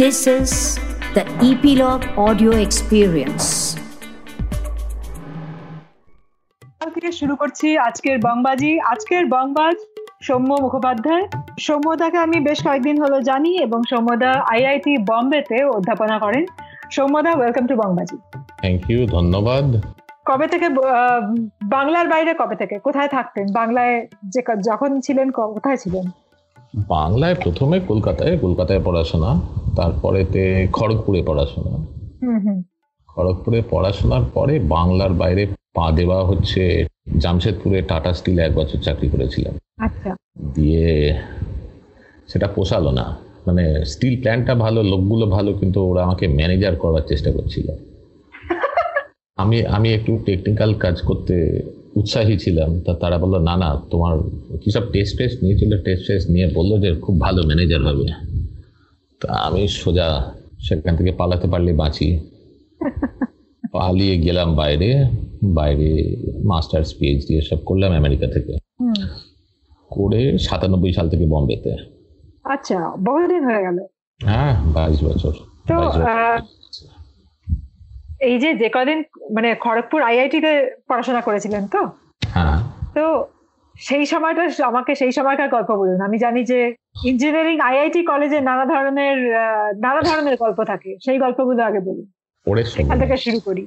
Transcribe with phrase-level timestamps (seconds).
[0.00, 0.52] This is
[1.14, 3.46] the Epilogue Audio Experience.
[6.94, 9.74] থেকে শুরু করছি আজকের বংবাজি। আজকের বংবাজ
[10.22, 11.28] সৌম্য মুখোপাধ্যায়।
[11.60, 16.44] সৌম্যদাকে আমি বেশ কয়েকদিন হলো জানি এবং সৌম্যদা আইআইটি বম্বেতে অধ্যাপনা করেন।
[16.90, 18.16] সৌম্যদা welcome to Bongbaji.
[18.58, 19.84] Thank you ধন্যবাদ।
[20.24, 22.78] কবে থেকে আহ, বাংলার বাইরে কবে থেকে?
[22.78, 23.46] কোথায় থাকতেন?
[23.52, 26.19] বাংলায় যে যখন ছিলেন কোথায় ছিলেন?
[26.74, 29.40] বাংলায় প্রথমে কলকাতায় কলকাতায় পড়াশোনা
[29.76, 31.86] তারপরেতে খড়গপুরে পড়াশোনা।
[33.08, 36.86] খড়গপুরে পড়াশোনার পরে বাংলার বাইরে পা দেওয়া হচ্ছে
[37.18, 40.16] জামশেদপুরে টাটা স্টিলে এক বছর চাকরি করেছিলাম। আচ্ছা।
[40.54, 41.18] দিয়ে
[42.28, 47.32] সেটা পোষালো না। মানে স্টিল প্ল্যান্টটা ভালো লোকগুলো ভালো কিন্তু ওরা আমাকে ম্যানেজার করার চেষ্টা
[47.32, 47.68] করছিল।
[49.36, 51.62] আমি আমি একটু টেকনিক্যাল কাজ করতে
[51.96, 54.18] উৎসাহী ছিলাম। তা তারা বলল না না তোমার
[54.58, 58.04] কিসব টেস্ট টেস্ট নিয়েছিল টেস্ট টেস্ট নিয়ে বলল যে খুব ভালো ম্যানেজার হবে।
[59.20, 62.20] তা আমি সোজা সেখান থেকে পালাতে পারলে বাঁচি।
[63.72, 65.04] পালিয়ে গেলাম বাইরে।
[65.44, 68.58] বাইরে মাস্টার্স পিএইচডি এসব করলাম আমেরিকা থেকে।
[69.90, 71.76] করে সাতানব্বই সাল থেকে বম্বেতে।
[72.44, 73.78] আচ্ছা বহুদিন হয়ে গেল।
[74.22, 75.32] হ্যাঁ বাইশ বছর।
[75.68, 76.59] তো, 22 বছর। আহ,
[78.20, 78.98] এই যে যে কদিন
[79.34, 80.52] মানে খড়গপুর আইআইটি তে
[80.88, 81.80] পড়াশোনা করেছিলেন তো?
[82.28, 82.58] হ্যাঁ।
[82.94, 83.04] তো
[83.74, 89.18] সেই সময়টা আমাকে সেই সময়কার গল্প বলুন। আমি জানি যে ইঞ্জিনিয়ারিং আইআইটি কলেজে নানা ধরনের
[89.78, 92.06] নানা ধরনের গল্প থাকে। সেই গল্পগুলো আগে বলুন।
[92.80, 93.66] এখান থেকে শুরু করি।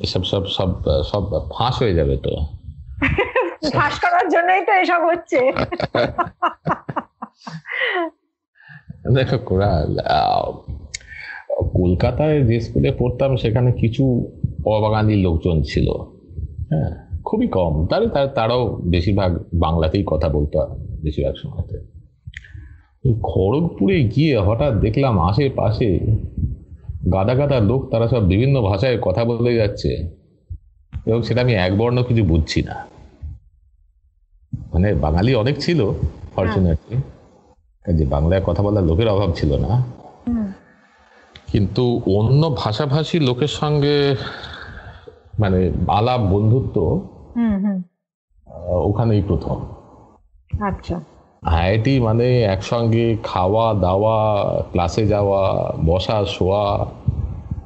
[0.00, 0.70] এসব সব সব
[1.02, 1.22] সব
[1.56, 2.32] ফাঁস হয়ে যাবে তো।
[3.74, 5.40] ফাঁস করার জন্যই তো এসব হচ্ছে।
[9.14, 9.36] দেখো
[11.62, 14.32] কলকাতায় যে স্কুলে পড়তাম সেখানে কিছু
[14.66, 15.88] অবাঙালি লোকজন ছিল।
[16.68, 20.66] হ্যাঁ খুবই কম। তার তার- তারাও বেশিরভাগ বাংলাতেই কথা বলতো
[21.02, 22.00] বেশিরভাগ সময়তে।
[23.22, 25.98] খড়গপুরে গিয়ে হঠাৎ দেখলাম আশেপাশে
[27.12, 30.20] গাদা গাদা লোক তারা সব বিভিন্ন ভাষায় কথা বলে যাচ্ছে।
[31.06, 32.86] এবং সেটা আমি একবর্ণ কিছু বুঝছি না।
[34.72, 35.90] মানে বাঙালি অনেক ছিল
[36.34, 36.96] ফর্চুনেটলি
[37.92, 39.84] যে বাংলায় কথা বলার লোকের অভাব ছিল না।
[41.50, 41.84] কিন্তু
[42.18, 43.96] অন্য ভাষাভাষী লোকের সঙ্গে
[45.38, 46.76] মানে আলাপ বন্ধুত্ব
[48.88, 49.56] ওখানেই প্রথম।
[50.60, 50.96] আচ্ছা।
[51.42, 54.16] আইআইটি মানে একসঙ্গে খাওয়া দাওয়া
[54.72, 55.42] ক্লাসে যাওয়া
[55.84, 56.64] বসা শোয়া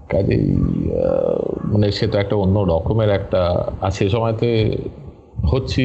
[0.08, 0.46] কাজেই
[1.64, 3.42] মানে সে তো একটা অন্য রকমের একটা
[3.80, 4.50] আর সে সময়তে
[5.46, 5.84] হচ্ছি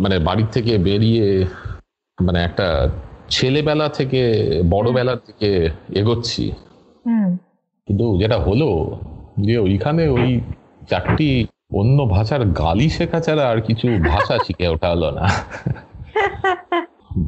[0.00, 1.26] মানে বাড়ির থেকে বেরিয়ে
[2.18, 2.66] মানে একটা
[3.30, 4.22] ছেলেবেলা থেকে
[4.70, 5.50] বড়বেলার থেকে
[5.94, 6.44] এগোচ্ছি।
[7.88, 8.96] কিন্তু যেটা হলো
[9.40, 10.40] যে ওইখানে ওই
[10.90, 15.24] চারটি অন্য ভাষার গালি শেখা ছাড়া আর কিছু ভাষা শিখে ওঠা হলো না।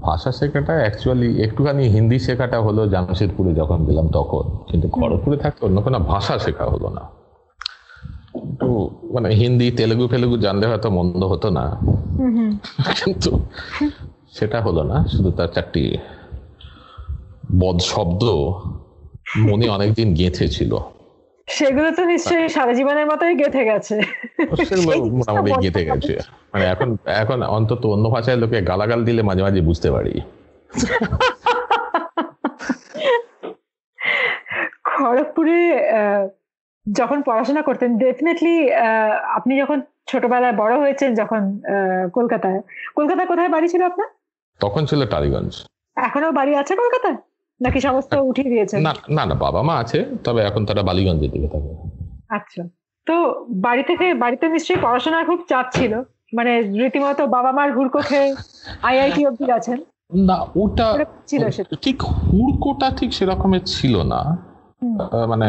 [0.00, 5.82] ভাষা শেখাটা অ্যাকচুয়ালি একটুখানি হিন্দি শেখাটা হলো জামশেদপুরে যখন গেলাম তখন। কিন্তু খড়গপুরে থাকতে অন্য
[5.82, 7.02] কোনো ভাষা শেখা হলো না।
[8.60, 8.68] তো
[9.12, 11.64] মানে হিন্দি তেলেগু ফেলেগু জানলে হয়তো মন্দ হতো না।
[13.04, 13.30] কিন্তু
[14.32, 15.84] সেটা হলো না শুধু তার চারটি
[17.60, 18.22] বদ শব্দ।
[19.26, 20.72] মনে অনেকদিন গেঁথে ছিল।
[21.48, 23.96] সেগুলো তো নিশ্চয়ই সারা জীবনের মতোই গেঁথে গেছে।
[24.64, 26.14] সেগুলো মোটামুটি গেঁথে গেছে।
[26.52, 30.14] মানে এখন এখন অন্তত অন্য ভাষায় লোকে গালাগাল দিলে মাঝে মাঝে বুঝতে পারি।
[34.84, 35.58] খড়গপুরে
[36.86, 38.54] যখন পড়াশোনা করতেন ডেফিনেটলি
[39.34, 42.60] আপনি যখন ছোটবেলায় বড় হয়েছেন যখন আহ, কলকাতায়
[42.94, 44.08] কলকাতায় কোথায় বাড়ি ছিল আপনার?
[44.60, 45.52] তখন ছিল টালিগঞ্জ।
[45.96, 47.16] এখনও বাড়ি আছে কলকাতায়?
[47.60, 48.78] নাকি সমস্ত উঠিয়ে দিয়েছেন?
[48.82, 51.70] না না না বাবা মা আছে তবে এখন তারা বালিগঞ্জের দিকে থাকে।
[52.28, 52.62] আচ্ছা।
[53.06, 53.14] তো
[53.56, 55.92] বাড়ি থেকে বাড়িতে নিশ্চয়ই পড়াশোনার খুব চাপ ছিল।
[56.34, 58.28] মানে রীতিমতো বাবা মার হুড়কো খেয়ে
[58.82, 59.78] আইআইটি অব্দি গেছেন
[60.28, 60.88] না ওটা
[61.26, 64.20] ছিল সেটা। ঠিক হুড়কোটা ঠিক সেরকমের ছিল না।
[65.28, 65.48] মানে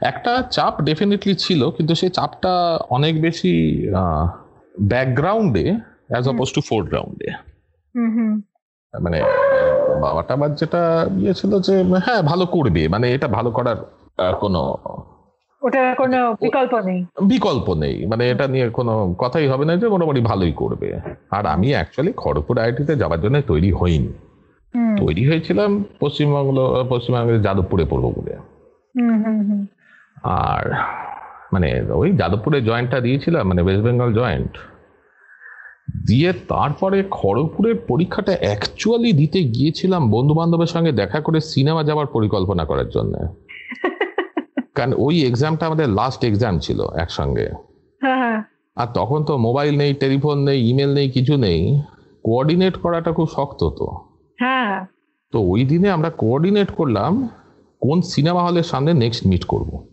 [0.00, 2.52] একটা চাপ ডেফিনেটলি ছিল কিন্তু সেই চাপটা
[2.90, 3.52] অনেক বেশি
[4.88, 5.66] ব্যাকগ্রাউন্ডে
[6.08, 7.28] অ্যাজ। অপোজ টু ফোরগ্রাউন্ডে
[7.94, 8.32] হুম হুম।
[8.94, 9.18] মানে
[10.04, 10.82] বাবাটা আবার যেটা
[11.22, 11.74] ইয়ে ছিল যে
[12.06, 13.78] হ্যাঁ ভালো করবে মানে এটা ভালো করার
[14.42, 14.60] কোনো
[15.62, 17.00] ওটার কোনো বিকল্প নেই।
[17.32, 20.88] বিকল্প নেই মানে এটা নিয়ে কোনো কথাই হবে না যে মোটামুটি ভালোই করবে।
[21.30, 24.12] আর আমি অ্যাকচুয়ালি খড়গপুর আইটিতে যাওয়ার জন্য তৈরি হইনি।
[25.00, 25.70] তৈরি হয়েছিলাম
[26.00, 26.58] পশ্চিমবঙ্গ
[26.88, 28.34] পশ্চিমবঙ্গের যাদবপুরে পড়ব বলে।
[30.46, 30.64] আর
[31.52, 31.68] মানে
[32.00, 34.52] ওই যাদবপুরে জয়েন্টটা দিয়েছিলাম মানে ওয়েস্ট বেঙ্গল জয়েন্ট
[36.06, 42.64] দিয়ে তারপরে খড়গপুরের পরীক্ষাটা অ্যাকচুয়ালি দিতে গিয়েছিলাম বন্ধু বান্ধবের সঙ্গে দেখা করে সিনেমা যাওয়ার পরিকল্পনা
[42.64, 43.14] করার জন্য।
[44.74, 47.48] কারণ ওই এক্সামটা আমাদের লাস্ট এক্সাম ছিল একসঙ্গে।
[48.02, 48.42] হ্যাঁ হ্যাঁ।
[48.76, 51.80] আর তখন তো মোবাইল নেই টেলিফোন নেই ইমেল নেই কিছু নেই।
[52.22, 53.86] কোঅর্ডিনেট করাটা খুব শক্ত তো।
[54.38, 54.86] হ্যাঁ।
[55.32, 57.28] তো ওই দিনে আমরা কোঅর্ডিনেট করলাম
[57.80, 59.86] কোন সিনেমা হলের সামনে নেক্সট মিট করব।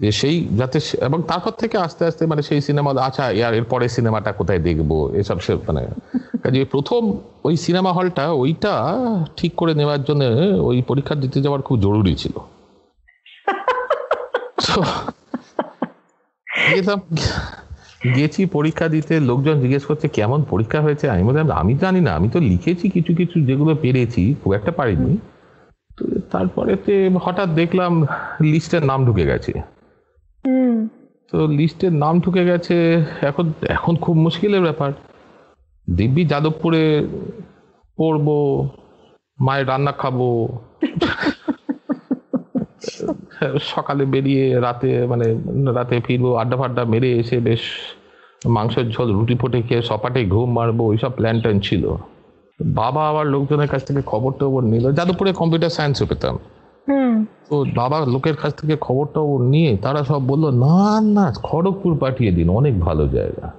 [0.00, 3.88] যে সেই যাতে এবং তারপর থেকে আস্তে আস্তে মানে সেই সিনেমা আচ্ছা ইয়ার এর পরে
[3.88, 4.90] সিনেমাটা কোথায় দেখব?
[5.20, 5.82] এসব সে মানে
[6.42, 7.02] কাজে প্রথম
[7.44, 8.74] ওই সিনেমা হলটা, ওইটা
[9.36, 10.22] ঠিক করে নেওয়ার জন্য
[10.60, 12.34] ওই পরীক্ষা দিতে যাওয়ার খুব জরুরি ছিল।
[18.16, 21.10] গেছি পরীক্ষা দিতে, লোকজন জিজ্ঞেস করছে, কেমন পরীক্ষা হয়েছে?
[21.10, 25.12] আমি বললাম, আমি জানি না, আমি তো লিখেছি কিছু কিছু যেগুলো পেরেছি, খুব একটা পারিনি।
[25.98, 26.72] তো তারপরে
[27.22, 27.92] হঠাৎ দেখলাম,
[28.40, 29.52] লিস্টের নাম ঢুকে গেছে।
[31.32, 34.92] তো লিস্টের নাম ঢুকে গেছে। এখন এখন খুব মুশকিলের ব্যাপার।
[35.88, 37.06] দিব্যি যাদবপুরে
[37.98, 38.28] পড়ব
[39.38, 40.48] মায়ের রান্না খাব।
[43.72, 45.36] সকালে বেরিয়ে রাতে মানে
[45.72, 47.60] রাতে ফিরবো আড্ডা ফাড্ডা মেরে এসে বেশ
[48.46, 51.96] মাংসের ঝোল রুটি ফুটে খেয়ে সপাটে ঘুম মারবো ওইসব প্ল্যান ট্যান ছিল।
[52.60, 56.38] বাবা আবার লোকজনের কাছ থেকে খবর টবর নিল। যাদবপুরে কম্পিউটার সায়েন্সও পেতাম।
[57.50, 62.32] তো বাবা লোকের কাছ থেকে খবরটা ও নিয়ে তারা সব বলল না না খড়গপুর পাঠিয়ে
[62.32, 63.52] দিন অনেক ভালো জায়গা।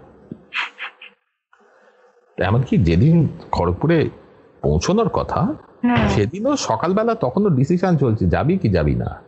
[2.37, 4.09] এমনকি যেদিন খড়গপুরে
[4.61, 5.53] পৌঁছানোর কথা
[6.09, 9.21] সেদিনও সকালবেলা তখনও ডিসিশন চলছে যাবি কি যাবি না?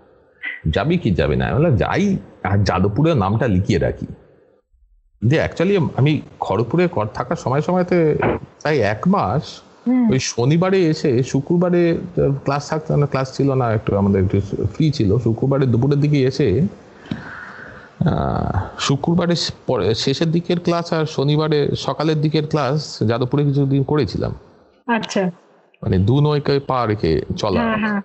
[0.70, 1.46] যাবি কি যাবি না?
[1.46, 4.06] আমি বললাম যাই আর যাদবপুরের নামটা লিখিয়ে রাখি।
[5.22, 8.18] যে অ্যাকচুয়ালি আমি খড়গপুরে কর- থাকার সময় সময়তে
[8.62, 11.98] প্রায় এক মাস ওই শনিবারে এসে শুক্রবারে
[12.44, 14.42] ক্লাস থাকতো না ক্লাস ছিল না একটু আমাদের একটু
[14.74, 16.62] ফ্রি ছিল। শুক্রবারে দুপুরের দিকে এসে
[18.80, 19.36] শুক্রবারে
[19.96, 24.36] শেষের দিকের ক্লাস আর শনিবারে সকালের দিকের ক্লাস যাদবপুরে কিছুদিন করেছিলাম।
[24.88, 25.32] আচ্ছা।
[25.82, 28.02] মানে দু নৌকায় পা রেখে চলা। হ্যাঁ হ্যাঁ।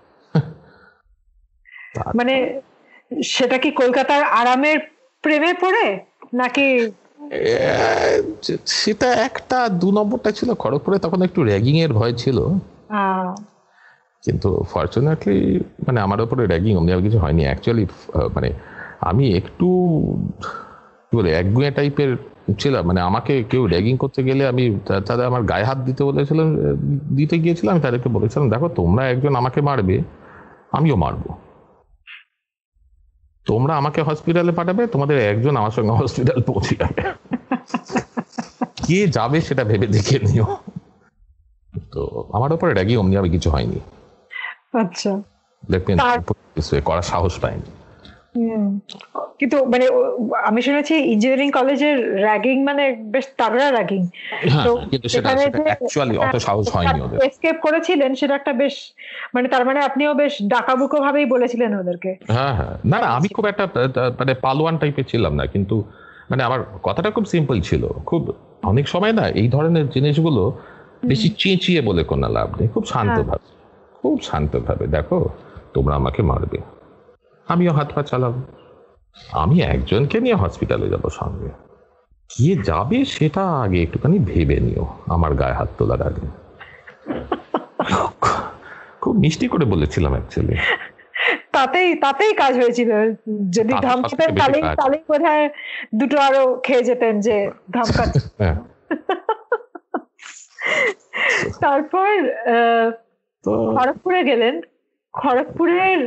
[2.14, 2.60] মানে
[3.24, 4.78] সেটা কি কলকাতার আরামের
[5.22, 5.98] প্রেমে পড়ে?
[6.34, 6.90] নাকি
[8.82, 12.38] সেটা একটা দু নম্বরটা ছিল খড়গপুরে তখন একটু র্যাগিং এর ভয় ছিল।
[14.24, 15.38] কিন্তু ফর্চুনেটলি
[15.86, 17.84] মানে আমার উপরে র্যাগিং অমনি আর কিছু হয়নি। অ্যাকচুয়ালি
[18.34, 18.48] মানে
[19.10, 19.66] আমি একটু
[21.08, 22.10] কি বলে একগুঁয়ে টাইপের
[22.60, 24.64] ছিলাম। মানে আমাকে কেউ র্যাগিং করতে গেলে আমি
[25.08, 26.48] তাদের আমার গায়ে হাত দিতে বলেছিলাম
[27.18, 29.96] দিতে গিয়েছিলাম আমি তাদেরকে বলেছিলাম দেখো তোমরা একজন আমাকে মারবে
[30.76, 31.30] আমিও মারবো।
[33.48, 37.02] তোমরা আমাকে হসপিটালে পাঠাবে তোমাদের একজন আমার সঙ্গে হসপিটাল পৌঁছে যাবে।
[38.86, 40.56] কে যাবে সেটা ভেবে দেখে নিও।
[41.92, 43.80] তো আমার উপরে র্যাগিং অমনি আমি কিছু হয়নি।
[44.78, 45.22] আচ্ছা।
[45.70, 47.70] দেখবেন করার সাহস পাইনি।
[49.40, 49.86] কিন্তু মানে
[50.48, 54.02] আমি শুনেছি ইঞ্জিনিয়ারিং কলেজের র্যাগিং মানে বেশ তাগড়া র্যাগিং
[54.52, 54.72] হ্যাঁ তো
[55.08, 58.74] সেখানে অ্যাকচুয়ালি অত সাহস হয়নি ওদের। এসকেপ করেছিলেন সেটা একটা বেশ
[59.34, 63.44] মানে তার মানে আপনিও বেশ ডাকাবুকো ভাবেই বলেছিলেন ওদেরকে। হ্যাঁ হ্যাঁ। না না আমি খুব
[63.46, 63.64] একটা
[64.20, 65.76] মানে পালোয়ান টাইপের ছিলাম না কিন্তু
[66.30, 68.22] মানে আমার কথাটা খুব সিম্পল ছিল। খুব
[68.62, 70.42] অনেক সময় না এই ধরনের জিনিসগুলো
[71.04, 73.48] বেশি চেঁচিয়ে বলে কোনো লাভ নেই খুব শান্তভাবে
[73.94, 75.18] খুব শান্তভাবে। দেখো
[75.74, 76.58] তোমরা আমাকে মারবে।
[77.46, 78.40] আমিও হাত পা চালাবো।
[79.32, 81.50] আমি একজনকে নিয়ে হসপিটালে যাব সঙ্গে।
[82.30, 86.24] কে যাবে সেটা আগে একটুখানি ভেবে নিও আমার গায়ে হাত তোলার আগে।
[89.00, 90.56] খুব মিষ্টি করে বলেছিলাম অ্যাকচুয়ালি
[91.52, 92.90] তাতেই তাতেই কাজ হয়েছিল।
[93.50, 95.24] যদি ধমকাতেন সবথেকে বেশি তাহলেই বোধ
[95.94, 97.36] দুটো আরও খেয়ে যেতেন যে
[97.72, 98.56] ধমকাচ্ছে হ্যাঁ।
[101.60, 102.10] তারপর
[102.46, 102.88] আহ,
[103.76, 104.54] খড়গপুরে গেলেন।
[105.14, 106.00] খড়গপুরের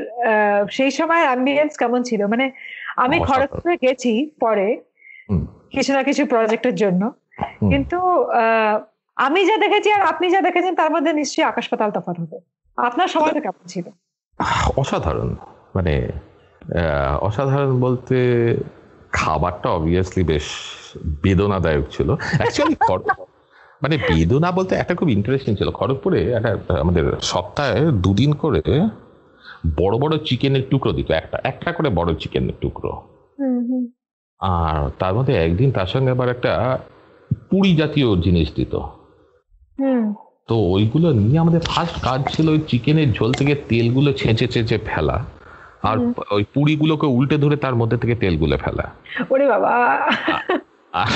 [0.71, 2.25] সেই সময় অ্যাম্বিয়েন্স কেমন ছিল?
[2.25, 2.45] মানে
[2.97, 4.81] আমি খড়গপুরে গেছি পরে
[5.71, 7.11] কিছু না কিছু প্রজেক্টের জন্য।
[7.69, 7.97] কিন্তু
[9.15, 12.39] আমি যা দেখেছি আর আপনি যা দেখেছেন তার মধ্যে নিশ্চয়ই আকাশ পাতাল তফাৎ হবে।
[12.77, 13.85] আপনার সময়টা কেমন ছিল?
[14.77, 15.35] অসাধারণ।
[15.75, 16.11] মানে
[17.21, 18.15] অসাধারণ বলতে
[19.11, 20.43] খাবারটা অবভিয়াসলি বেশ
[21.23, 22.75] বেদনাদায়ক ছিল। অ্যাকচুয়ালি
[23.83, 28.61] মানে বেদনা বলতে একটা খুব ইন্টারেস্টিং ছিল। খড়গপুরে একটা আমাদের সপ্তাহে দুদিন করে
[29.63, 33.01] বড় বড় চিকেনের টুকরো দিত একটা একটা করে বড় চিকেনের টুকরো।
[34.39, 36.79] আর তার মধ্যে একদিন তার সঙ্গে আবার একটা
[37.51, 38.77] পুরি জাতীয় জিনিস দিত।
[40.47, 45.25] তো ওইগুলো নিয়ে আমাদের ফার্স্ট কাজ ছিল ওই চিকেনের ঝোল থেকে তেলগুলো ছেঁচে ছেঁচে ফেলা।
[45.83, 45.97] আর
[46.31, 48.91] ওই পুরিগুলোকে উল্টে ধরে তার মধ্যে থেকে তেলগুলো ফেলা।
[49.29, 49.73] ওরে বাবা!
[50.93, 51.11] আর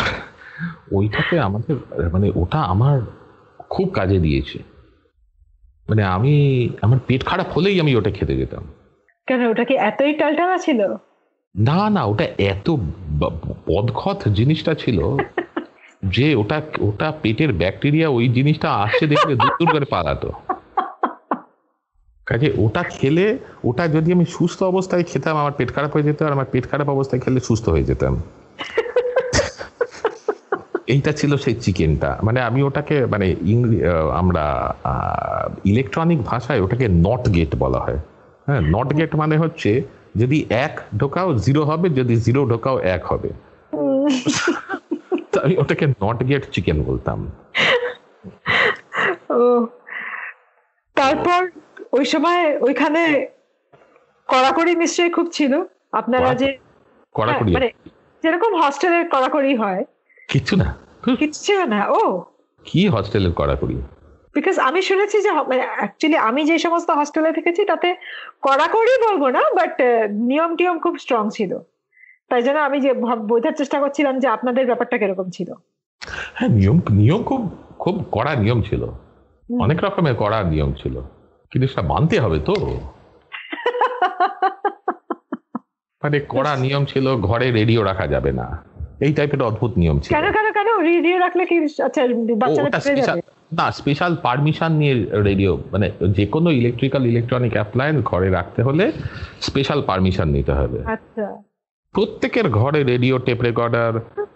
[0.92, 1.75] ওইটাতে আমাদের
[2.14, 3.02] মানে ওটা আমার
[3.70, 4.75] খুব কাজে দিয়েছে।
[5.89, 6.34] মানে আমি
[6.82, 8.63] আমার পেট খারাপ হলেই আমি ওটা খেতে যেতাম।
[9.27, 10.80] কেন ওটা কি এতই টালটালা ছিল?
[11.56, 12.70] না না ওটা এত
[13.68, 15.00] বদখত জিনিসটা ছিল
[16.15, 20.30] যে ওটা ওটা পেটের ব্যাকটেরিয়া ওই জিনিসটা আসছে দেখলে দূর দূর করে পালাতো।
[22.25, 26.32] কাজে ওটা খেলে ওটা যদি আমি সুস্থ অবস্থায় খেতাম আমার পেট খারাপ হয়ে যেত আর
[26.32, 28.13] আমার পেট খারাপ অবস্থায় খেলে সুস্থ হয়ে যেতাম।
[30.88, 33.27] এইটা ছিল সেই চিকেনটা। মানে আমি ওটাকে মানে
[34.22, 34.46] আমরা
[35.72, 38.00] ইলেকট্রনিক ভাষায় ওটাকে নট গেট বলা হয়।
[38.48, 39.72] হ্যাঁ নট গেট মানে হচ্ছে
[40.22, 43.30] যদি এক ঢোকাও জিরো হবে যদি জিরো ঢোকাও এক হবে।
[45.44, 47.20] আমি ওটাকে নট গেট চিকেন বলতাম।
[49.30, 49.42] ও।
[50.98, 51.42] তারপর
[51.98, 53.01] ওই সময় ওইখানে
[54.30, 55.54] কড়াকড়ি নিশ্চয়ই খুব ছিল।
[55.92, 56.50] আপনারা যে
[57.15, 57.70] কড়াকড়ি হ্যাঁ, মানে
[58.24, 59.82] যেরকম হস্টেলের কড়াকড়ি হয়
[60.29, 60.75] কিচ্ছু না।
[61.20, 62.24] কিছু না ও।
[62.65, 63.82] কি হস্টেলের কড়াকড়ি?
[64.36, 67.96] বিকজ আমি শুনেছি যে মানে অ্যাকচুয়ালি আমি যে সমস্ত হস্টেলে থেকেছি তাতে
[68.41, 71.60] কড়াকড়ি বলব না বাট নিয়ম টিয়ম খুব স্ট্রং ছিল।
[72.29, 72.94] তাই জন্য আমি যে
[73.27, 75.53] বোঝার চেষ্টা করছিলাম যে আপনাদের ব্যাপারটা কীরকম ছিল।
[76.34, 78.88] হ্যাঁ নিয়ম নিয়ম খুব খুব কড়া নিয়ম ছিল।
[79.60, 81.01] অনেক রকমের কড়া নিয়ম ছিল।
[81.51, 82.55] কিন্তু সেটা মানতে হবে তো।
[86.03, 88.63] মানে কড়া নিয়ম ছিল ঘরে রেডিও রাখা যাবে না।
[89.00, 90.70] এই টাইপের অদ্ভুত নিয়ম ছিল। কেন কেন কেন?
[90.92, 91.56] রেডিও রাখলে কি
[91.88, 92.02] আচ্ছা
[92.42, 93.22] বাচ্চারা পেয়ে যাবে।
[93.52, 94.96] না স্পেশাল পারমিশন নিয়ে
[95.30, 95.88] রেডিও মানে
[96.18, 98.92] যে কোনো ইলেকট্রিক্যাল ইলেকট্রনিক অ্যাপ্লায়েন্স ঘরে রাখতে হলে
[99.42, 101.25] স্পেশাল পারমিশন নিতে হবে। আচ্ছা।
[101.96, 103.92] প্রত্যেকের ঘরে রেডিও টেপ রেকর্ডার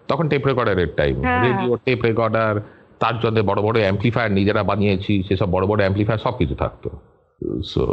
[0.08, 2.54] তখন টেপ রেকর্ডারের টাইম। রেডিও টেপ রেকর্ডার
[3.00, 6.89] তার জন্য বড় বড় অ্যাম্পলিফায়ার নিজেরা বানিয়েছি সেসব বড় বড় অ্যাম্পলিফায়ার সব কিছু থাকতো।
[7.63, 7.84] সো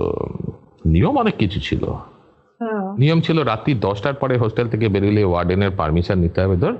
[0.87, 1.83] নিয়ম অনেক কিছু ছিল।
[2.99, 6.77] নিয়ম ছিল রাত্রি দশটার পরে হোস্টেল থেকে বেরোলে ওয়ার্ডেনের পারমিশন নিতে হবে। ধর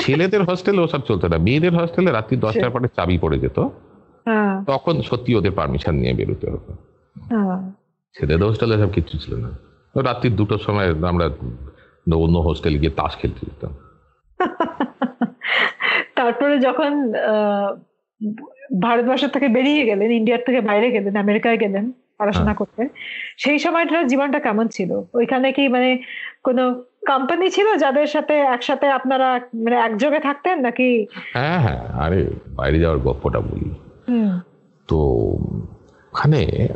[0.00, 5.02] ছেলেদের হোস্টেলে ওসব চলতো না। মেয়েদের হোস্টেলে রাত্রি দশটার পরে চাবি পড়ে যেত। হ্যাঁ। তখন
[5.02, 6.76] সত্যি ওদের পারমিশন নিয়ে বেরোতে হতো।
[7.30, 7.70] হ্যাঁ।
[8.18, 9.50] ছেলেদের হোস্টেলে সব কিছু ছিল না।
[10.02, 11.26] রাত্রি দুটোর সময় আমরা
[12.16, 13.76] অন্য হোস্টেলে গিয়ে তাস খেলতে যেতাম।
[16.14, 17.12] তারপরে যখন
[18.82, 22.88] ভারতবর্ষ থেকে বেরিয়ে গেলেন ইন্ডিয়ার থেকে বাইরে গেলেন আমেরিকায় গেলেন পড়াশোনা করতে।
[23.38, 25.02] সেই সময়টার জীবনটা কেমন ছিল?
[25.14, 26.02] ওইখানে কি মানে
[26.42, 31.06] কোনো কোম্পানি ছিল যাদের সাথে একসাথে আপনারা মানে একযোগে থাকতেন নাকি?
[31.32, 33.70] হ্যাঁ হ্যাঁ। আরে বাইরে যাওয়ার গল্পটা বলি।
[34.08, 34.40] হুম।
[34.88, 34.96] তো
[36.12, 36.68] ওখানে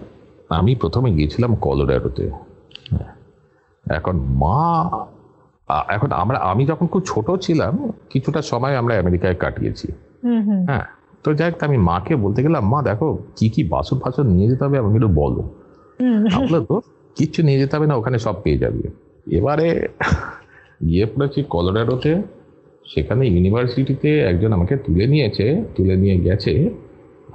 [0.49, 2.30] আমি প্রথমে গিয়েছিলাম কলোরাডোতে।
[2.90, 3.14] হ্যাঁ।
[3.97, 4.90] এখন মা
[5.88, 9.92] এখন আমরা আমি যখন খুব ছোট ছিলাম কিছুটা সময় আমরা আমেরিকায় কাটিয়েছি।
[10.25, 13.96] হুম হুম। হ্যাঁ। তো যাই হোক, আমি মাকে বলতে গেলাম মা দেখো কি কি বাসন
[14.02, 15.42] ফাসন নিয়ে যেতে হবে আমাকে একটু বলো।
[16.38, 16.76] আমরা তো
[17.16, 18.82] কিচ্ছু নিয়ে যেতে হবে না ওখানে সব পেয়ে যাবে।
[19.38, 19.68] এবারে
[20.88, 22.12] গিয়ে পড়েছি কলোরাডোতে।
[22.92, 25.46] সেখানে ইউনিভার্সিটিতে একজন আমাকে তুলে নিয়েছে
[25.76, 26.52] তুলে নিয়ে গেছে।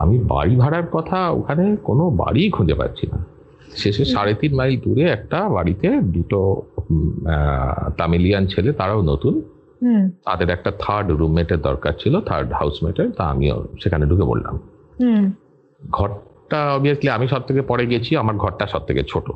[0.04, 3.20] আমি বাড়ি ভাড়ার কথা ওখানে কোনো বাড়ি খুঁজে পাচ্ছি না।
[3.82, 6.40] শেষে সাড়ে তিন মাইল দূরে একটা বাড়িতে দুটো
[8.00, 9.34] তামিলিয়ান ছেলে তারাও নতুন
[10.26, 14.60] তাদের একটা থার্ড রুমমেটের দরকার ছিল থার্ড হাউসমেটের তা আমিও সেখানে ঢুকে পড়লাম।
[15.00, 15.32] হুম।
[15.92, 19.32] ঘরটা অবভিয়াসলি আমি সব থেকে পরে গেছি আমার ঘরটা সব থেকে ছোট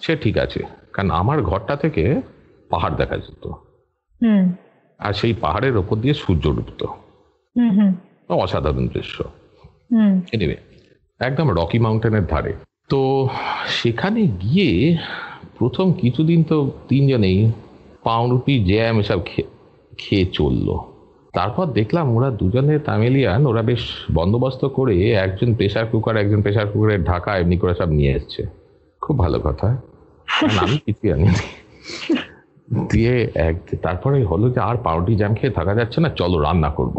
[0.00, 2.20] সে ঠিক আছে কারণ আমার ঘরটা থেকে
[2.70, 3.48] পাহাড় দেখা যেত।
[4.98, 6.86] আর সেই পাহাড়ের ওপর দিয়ে সূর্য ডুবতো।
[8.28, 9.24] অসাধারণ দৃশ্য।
[10.32, 10.56] এনিওয়ে
[11.18, 12.54] একদম রকি মাউন্টেনের ধারে।
[12.88, 13.28] তো
[13.66, 14.96] সেখানে গিয়ে
[15.58, 17.52] প্রথম কিছুদিন তো তিনজনেই
[18.04, 19.20] পাউরুটি জ্যাম এসব
[19.98, 20.78] খেয়ে চলল।
[21.32, 23.80] তারপর দেখলাম ওরা দুজনে তামিলিয়ান ওরা বেশ
[24.14, 28.46] বন্দোবস্ত করে একজন প্রেসার কুকার একজন প্রেসার কুকারের ঢাকা এমনি করে সব নিয়ে এসছে।
[29.00, 29.82] খুব ভালো কথা।
[30.58, 31.28] আমি কিছু আনি
[32.92, 36.98] দিয়ে এক তারপরে হলো যে আর পাউরুটি জ্যাম খেয়ে থাকা যাচ্ছে না চলো রান্না করব।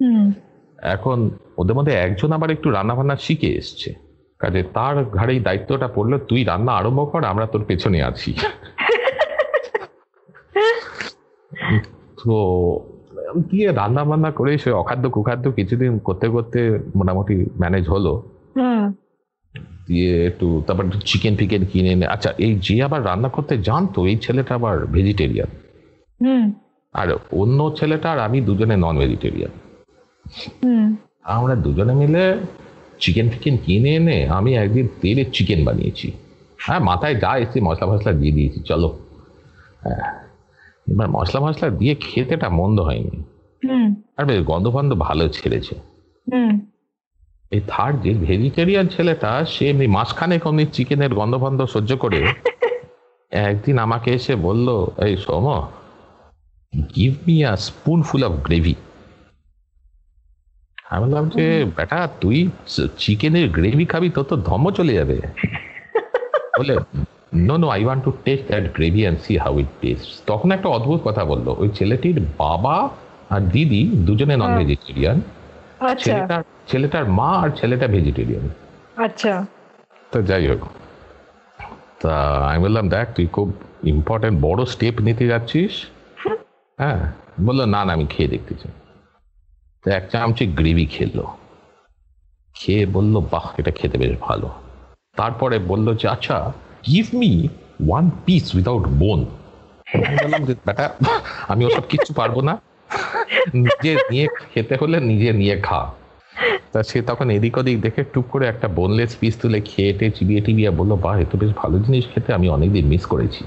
[0.00, 0.32] হুম।
[0.78, 3.94] এখন ওদের মধ্যে একজন আবার একটু রান্না বান্না শিখে এসছে।
[4.38, 8.34] কাজে তার ঘাড়ে দায়িত্বটা পড়ল তুই রান্না আরম্ভ কর আমরা তোর পেছনে আছি।
[12.20, 12.34] তো
[13.48, 16.60] দিয়ে রান্না বান্না করে সে অখাদ্য কুখাদ্য কিছুদিন করতে করতে
[16.98, 18.12] মোটামুটি ম্যানেজ হলো।
[19.86, 24.16] দিয়ে একটু তারপর চিকেন ফিকেন কিনে এনে আচ্ছা এই যে আবার রান্না করতে জানতো এই
[24.16, 25.50] ছেলেটা আবার ভেজিটেরিয়ান
[26.94, 29.52] আর অন্য ছেলেটা আর আমি দুজনে নন ভেজিটেরিয়ান
[31.36, 32.24] আমরা দুজনে মিলে
[33.02, 36.08] চিকেন ফিকেন কিনে এনে আমি একদিন তেলে চিকেন বানিয়েছি।
[36.58, 38.88] হ্যাঁ মাথায় যা এসে মশলা ফসলা দিয়ে দিয়েছি চলো।
[39.84, 40.04] হ্যাঁ
[40.86, 43.16] এবার মশলা মশলা দিয়ে খেতেটা মন্দ হয়নি।
[44.16, 45.74] আর বেশ গন্ধ ফন্ধ ভালো ছেড়েছে।
[47.52, 52.20] এই থার্ড যে ভেজিটেরিয়ান ছেলেটা সে এমনি মাঝখানে অমনি চিকেনের গন্ধ ফন্ধ সহ্য করে
[53.32, 54.68] একদিন আমাকে এসে বলল
[55.06, 55.46] এই Som
[56.96, 57.52] give me a
[58.02, 58.74] spoonful of gravy
[60.90, 61.44] আমি বললাম যে
[61.76, 62.38] বেটা তুই
[62.98, 65.16] চিকেনের গ্রেভি খাবি তোর তো ধম্ম চলে যাবে।
[66.58, 66.74] বলে
[67.34, 70.68] no no I want to taste that gravy and see how it taste তখন একটা
[70.68, 72.88] অদ্ভুত কথা বলল। ওই ছেলেটির বাবা
[73.30, 75.20] আর দিদি দুজনে নন ভেজিটেরিয়ান
[75.80, 78.48] আচ্ছা। ছেলেটার ছেলেটার মা আর ছেলেটা ভেজিটেরিয়ান
[78.96, 79.46] আচ্ছা।
[80.12, 80.66] তো যাই হোক।
[82.02, 83.52] তা আমি বললাম দেখ তুই খুব
[83.84, 85.86] ইম্পর্টেন্ট বড় স্টেপ নিতে যাচ্ছিস।
[86.78, 88.72] হ্যাঁ। বলল না না আমি খেয়ে দেখতে চাই।
[89.84, 91.26] তো এক চামচে গ্রেভি খেলো।
[92.54, 94.50] খেয়ে বলল বাহ এটা খেতে বেশ ভালো।
[95.16, 96.52] তারপরে বলল যে আচ্ছা
[96.86, 97.48] give me
[97.88, 99.20] one piece without bone
[100.22, 100.86] বললাম যে, বেটা,
[101.48, 102.54] আমি ওসব কিচ্ছু পারব না।
[103.54, 105.80] নিজে নিয়ে খেতে হলে নিজে নিয়ে খা।
[106.72, 110.70] তা সে তখন এদিক ওদিক দেখে টুক করে একটা বোনলেস পিস তুলে খেয়ে চিবিয়ে টিবিয়ে
[110.70, 113.44] বলল, বাহ, এ তো বেশ ভালো জিনিস খেতে, আমি অনেকদিন মিস করেছি।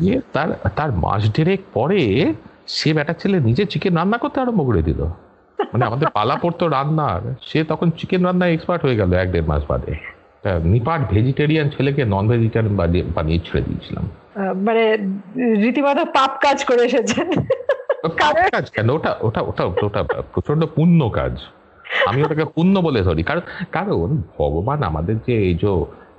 [0.00, 2.00] দিয়ে তার তার মাস ডেরেক পরে
[2.66, 5.00] সে বেটা ছেলে নিজে চিকেন রান্না করতে আরম্ভ করে দিল।
[5.72, 9.62] মানে আমাদের পালা পড়তো রান্নার, সে তখন চিকেন রান্নায় এক্সপার্ট হয়ে গেল এক দেড় মাস
[9.68, 12.76] বাদে। তা নিপাট ভেজিটেরিয়ান ছেলেকে নন ভেজিটেরিয়ান
[13.16, 14.04] বানিয়ে ছেড়ে দিয়েছিলাম।
[14.66, 14.84] মানে
[15.62, 17.28] রীতিমতো পাপ কাজ করে এসেছেন।
[18.54, 18.90] কাজ কেন?
[18.90, 20.00] ওটা ওটা ওটা ওটা
[20.32, 21.34] প্রচণ্ড পুণ্য কাজ।
[22.06, 23.40] আমি ওটাকে পুণ্য বলে ধরি। কারণ
[23.72, 25.70] কারণ ভগবান আমাদের যে এই যে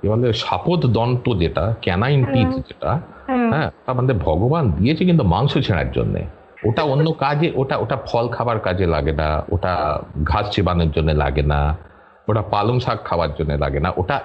[0.08, 2.90] বলে সাপদ দন্ত যেটা ক্যানাইন টিথ যেটা
[3.26, 6.14] হ্যাঁ। ওটা আমাদের ভগবান দিয়েছে কিন্তু মাংস ছেঁড়ার জন্য।
[6.68, 9.72] ওটা অন্য কাজে ওটা ওটা ফল খাবার কাজে লাগে না ওটা
[10.24, 11.60] ঘাস চেবানোর জন্য লাগে না।
[12.28, 14.16] ওটা পালং শাক খাওয়ার জন্য লাগে না। ওটা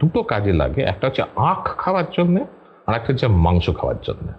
[0.00, 2.46] দুটো কাজে লাগে। একটা হচ্ছে আখ খাওয়ার জন্য
[2.86, 4.32] আর একটা হচ্ছে মাংস খাওয়ার জন্য।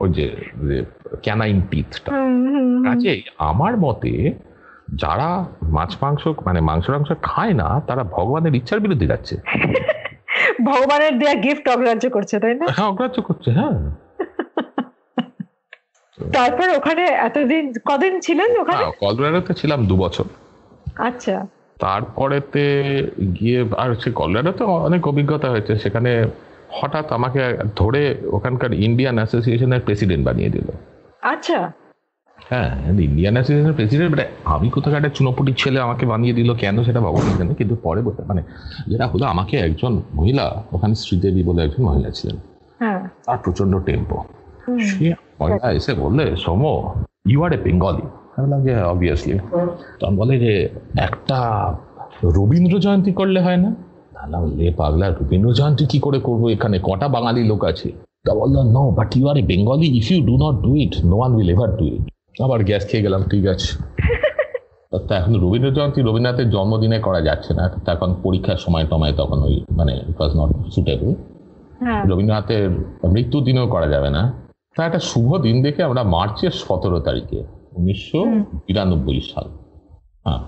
[0.00, 0.26] ওই যে
[1.22, 2.12] ক্যানাইন টিথটা।
[2.84, 4.32] কাজেই আমার মতে
[4.94, 9.36] যারা মাছ মাংস মানে মাংস মাংস খায় না তারা ভগবানের ইচ্ছার বিরুদ্ধে যাচ্ছে।
[10.64, 12.66] ভগবানের দেয়া গিফট অগ্রাহ্য করছে তাই না?
[12.76, 13.76] হ্যাঁ অগ্রাহ্য করছে হ্যাঁ।
[16.32, 18.84] তারপর ওখানে এতদিন কদিন ছিলেন ওখানে?
[18.98, 20.24] কলরাডোতে ছিলাম দু বছর।
[20.96, 21.46] আচ্ছা।
[21.78, 22.64] তারপরেতে
[23.40, 26.10] গিয়ে আর সে কলরাডোতে অনেক অভিজ্ঞতা হয়েছে। সেখানে
[26.68, 27.40] হঠাৎ আমাকে
[27.76, 30.68] ধরে ওখানকার ইন্ডিয়ান অ্যাসোসিয়েশনের প্রেসিডেন্ট বানিয়ে দিল।
[31.22, 31.72] আচ্ছা।
[32.38, 32.70] হ্যাঁ
[33.00, 37.36] ইন্ডিয়ান অ্যাসোসিয়েশনের প্রেসিডেন্ট মানে আমি কোথাও একটা চুনোপুটির ছেলে আমাকে বানিয়ে দিল কেন সেটা ভগবান
[37.38, 38.42] জানে কিন্তু পরে বলতে মানে
[38.86, 42.36] যেটা হলো আমাকে একজন মহিলা ওখানে শ্রীদেবী বলে একজন মহিলা ছিলেন।
[42.80, 44.18] হ্যাঁ। তার প্রচণ্ড টেম্পো
[44.80, 46.62] সে মহিলা এসে বললে সোম
[47.26, 48.04] ইউ আর এ বেঙ্গলি
[48.38, 49.34] আমি বললাম যে অবভিয়াসলি
[50.00, 50.52] তখন বলে যে
[50.98, 51.38] একটা
[52.36, 53.70] রবীন্দ্র জয়ন্তী করলে হয় না?
[54.14, 56.42] বললাম লে পাগলা রবীন্দ্র জয়ন্তী কি করে করব?
[56.48, 57.88] এখানে কটা বাঙালি লোক আছে?
[58.24, 61.16] তা বলল no but you are a Bengali if you do not do it no
[61.16, 62.04] one will ever do it
[62.40, 63.70] আবার গ্যাস খেয়ে গেলাম ঠিক আছে।
[65.08, 69.38] তা এখন রবীন্দ্র জয়ন্তী রবীন্দ্রনাথের জন্মদিনে করা যাচ্ছে না। তা এখন পরীক্ষার সময় টমায় তখন
[69.42, 71.10] ওই মানে ইট ওয়াজ নট সুটেবল
[72.10, 72.64] রবীন্দ্রনাথের
[73.04, 74.22] মৃত্যু দিনেও করা যাবে না।
[74.76, 77.38] তা একটা শুভ দিন দেখে আমরা মার্চের সতেরো তারিখে
[77.78, 78.20] উনিশশো
[78.66, 79.48] বিরানব্বই সাল।
[80.24, 80.42] হ্যাঁ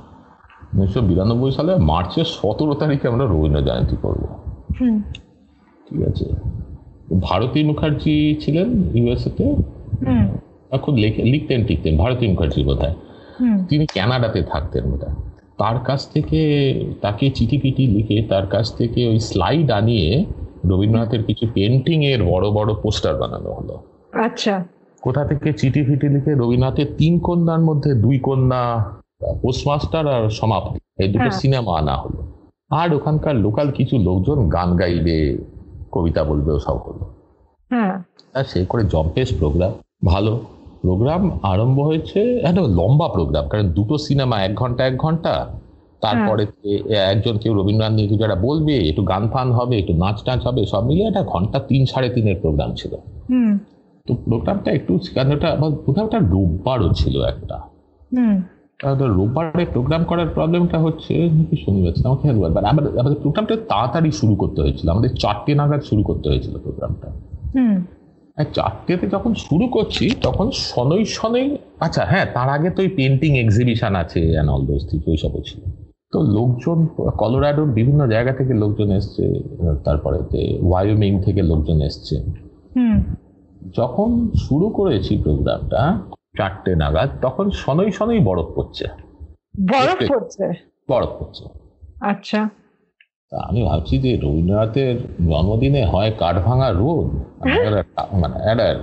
[0.75, 4.23] উনিশশো বিরানব্বই সালে মার্চের সতেরো তারিখে আমরা রবীন্দ্র জয়ন্তী করব।
[5.87, 6.27] ঠিক আছে?
[7.21, 9.45] ভারতী মুখার্জি ছিলেন ইউএসএতে।
[10.83, 10.95] খুব
[11.33, 12.83] লিখতেন টিখতেন। ভারতী মুখার্জি বোধ
[13.69, 15.05] তিনি কানাডাতে থাকতেন বোধ
[15.59, 16.41] তার কাছ থেকে
[17.01, 20.25] তাকে চিঠি পিটি লিখে তার কাছ থেকে ওই স্লাইড আনিয়ে
[20.65, 23.75] রবীন্দ্রনাথের কিছু পেন্টিং এর বড় বড় পোস্টার বানানো হলো।
[24.25, 24.55] আচ্ছা।
[25.01, 28.85] কোথা থেকে চিঠি ফিটি লিখে রবীন্দ্রনাথের তিন কন্যার মধ্যে দুই কন্যা
[29.43, 32.21] পোস্টমাস্টার আর সমাপ্তি এই দুটো হ্যাঁ। সিনেমা আনা হলো।
[32.71, 35.39] আর ওখানকার লোকাল কিছু লোকজন গান গাইবে
[35.93, 37.05] কবিতা বলবে সব হলো।
[37.71, 38.03] হ্যাঁ।
[38.35, 39.73] আর সেই করে জম্পেস প্রোগ্রাম
[40.07, 40.41] ভালো।
[40.81, 45.47] প্রোগ্রাম আরম্ভ হয়েছে একটা লম্বা প্রোগ্রাম কারণ দুটো সিনেমা এক ঘণ্টা এক ঘণ্টা।
[46.01, 46.47] তারপরে
[46.95, 50.67] একজন কেউ রবীন্দ্রনাথ নিয়ে কিছু একটা বলবে একটু গান ফান হবে একটু নাচ টাচ হবে
[50.67, 52.95] সব মিলিয়ে একটা ঘণ্টা তিন সাড়ে তিনের প্রোগ্রাম ছিল।
[53.31, 53.59] হুম।
[54.11, 57.61] তো প্রোগ্রামটা একটু কারণ ওটা কোথাও একটা রোববারও ছিল একটা।
[59.07, 61.29] রোববারে প্রোগ্রাম করার প্রবলেমটা হচ্ছে
[61.67, 66.29] শনিবার ছিল আমাকে করবার আমাদের প্রোগ্রামটা তাড়াতাড়ি শুরু করতে হয়েছিল আমাদের চারটে নাগাদ শুরু করতে
[66.29, 67.11] হয়েছিল প্রোগ্রামটা
[68.45, 73.95] চারটেতে যখন শুরু করছি তখন শনৈ শনৈ আচ্ছা হ্যাঁ তার আগে তো ওই পেন্টিং এক্সিবিশন
[73.95, 75.71] আছে অ্যান্ড অল দোজ থিং ওইসবও ছিল।
[76.13, 76.87] তো লোকজন
[77.19, 79.43] কলোরাডোর বিভিন্ন জায়গা থেকে লোকজন এসছে
[79.85, 80.19] তারপরে
[80.63, 82.23] ওয়ায়োমিং থেকে লোকজন এসছে।
[82.77, 83.03] হুম।
[83.77, 86.01] যখন শুরু করেছি প্রোগ্রামটা
[86.39, 88.85] চারটে নাগাদ তখন শনৈ শনৈ বরফ পড়ছে।
[89.69, 90.53] বরফ পড়ছে?
[90.91, 91.45] বরফ পড়ছে।
[92.01, 92.49] আচ্ছা।
[93.33, 97.09] আমি ভাবছি যে রবীন্দ্রনাথের জন্মদিনে হয় কাঠ ভাঙা রোদ
[98.15, 98.75] মানে একটা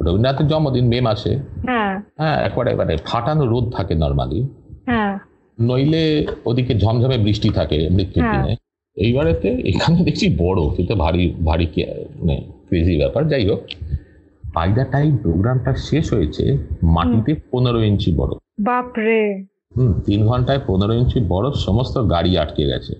[0.00, 4.48] রবীন্দ্রনাথের জন্মদিন মে মাসে। হ্যাঁ। হ্যাঁ একবারে মানে ফাটানো রোদ থাকে নর্মালি
[4.86, 5.18] হ্যাঁ।
[5.60, 8.56] নইলে ওদিকে ঝমঝমে বৃষ্টি থাকে মৃত্যুর হ্যাঁ। দিনে।
[8.96, 13.60] এইবারেতে এখানে দেখছি বড় সেটা ভারী ভারী কে- মানে ক্রেজি ব্যাপার। যাই হোক
[14.54, 19.44] বাই দ্য টাইম প্রোগ্রামটা শেষ হয়েছে মাটিতে পনেরো ইঞ্চি বরফ বাপরে।
[19.76, 22.94] হুম তিন ঘন্টায় পনেরো ইঞ্চি বরফ সমস্ত গাড়ি আটকে গেছে।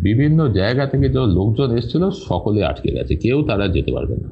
[0.00, 4.28] বিভিন্ন জায়গা থেকে যে লোকজন এসেছিল সকলে আটকে গেছে। কেউ তারা যেতে পারবে না।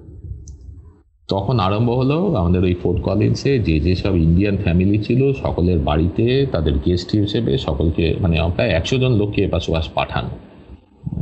[1.29, 6.47] তখন আরম্ভ হলো আমাদের ওই ফোর্ট কলেজে যে যে সব ইন্ডিয়ান ফ্যামিলি ছিল সকলের বাড়িতে
[6.53, 10.31] তাদের গেস্ট হিসেবে সকলকে মানে প্রায় একশো জন লোককে এপাশ ওপাশ পাঠানো।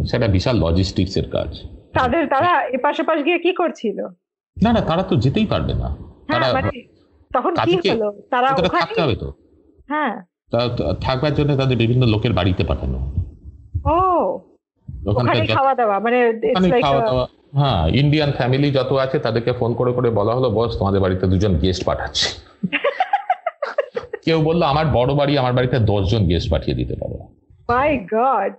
[0.05, 3.99] সেটা বিশাল লজিস্টিক্সের কাজ। তাদের তারা এপাশ ওপাশ গিয়ে কি করছিল?
[4.63, 6.71] না না তারা তো যেতেই পারবে না। হ্যাঁ তারা মানে
[7.35, 8.23] তখন কি হলো?
[8.31, 9.33] তারা থাকতে হবে তো।
[9.89, 10.23] হ্যাঁ।
[11.01, 12.99] থাকবার জন্য তাদের বিভিন্ন লোকের বাড়িতে পাঠানো।
[13.85, 13.99] ও
[15.07, 16.35] ওখানে খাওয়া দাওয়া মানে
[16.83, 21.01] খাওয়া দাওয়া। হ্যাঁ ইন্ডিয়ান ফ্যামিলি যত আছে তাদেরকে ফোন করে করে বলা হলো বস তোমাদের
[21.01, 22.29] বাড়িতে দুজন গেস্ট পাঠাচ্ছি।
[24.25, 27.19] কেউ বলল আমার বড় বাড়ি আমার বাড়িতে দশজন গেস্ট পাঠিয়ে দিতে পারো।
[27.69, 28.53] My god!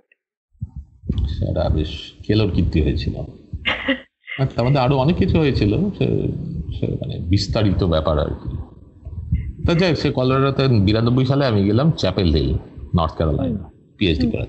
[1.27, 3.13] সেটা বেশ কেলোর কীর্তি হয়েছিল।
[4.45, 8.58] তার মধ্যে আরও অনেক কিছু হয়েছিল। সে- মানে বিস্তারিত ব্যাপার আর কি।
[9.65, 12.54] তা যাই সে কলোরাডোতে বিরানব্বই সালে আমি গেলাম Chapel Hill
[12.97, 14.45] North Carolina PhD করার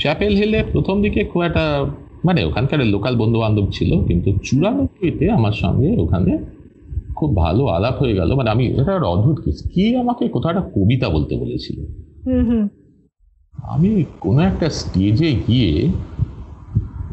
[0.00, 1.84] চ্যাপেল হিলে প্রথম দিকে খুব একটা
[2.24, 6.38] মানে ওখানকার লোকাল বন্ধু বান্ধব ছিল কিন্তু চুরানব্বইতে আমার সঙ্গে ওখানে
[7.14, 11.08] খুব ভালো আলাপ হয়ে গেল। মানে আমি এটা অদ্ভুত কেস কি আমাকে কোথাও একটা কবিতা
[11.08, 11.84] বলতে বলেছিল?
[13.52, 15.88] আমি কোনো একটা স্টেজে গিয়ে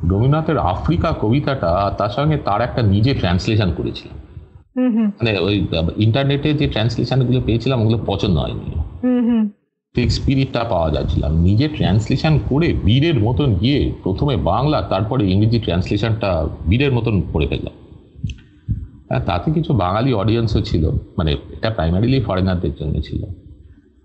[0.03, 4.17] রবীন্দ্রনাথের আফ্রিকা কবিতাটা তার সঙ্গে তার একটা নিজে ট্রান্সলেশন করেছিলাম।
[5.09, 8.81] মানে ওই ইন্টারনেটে যে ট্রান্সলেশনগুলো পেয়েছিলাম ওগুলো পছন্দ হয়নি।
[9.95, 16.47] ঠিক স্পিরিটটা পাওয়া যাচ্ছিলাম নিজে ট্রান্সলেশন করে বীরের মতন গিয়ে প্রথমে বাংলা তারপরে ইংরেজি ট্রান্সলেশনটা
[16.69, 17.73] বীরের মতন পড়ে ফেললাম।
[19.09, 23.23] হ্যাঁ, তাতে কিছু বাঙালি অডিয়েন্সও ছিল। মানে এটা প্রাইমারিলি ফরেনারদের জন্য ছিল।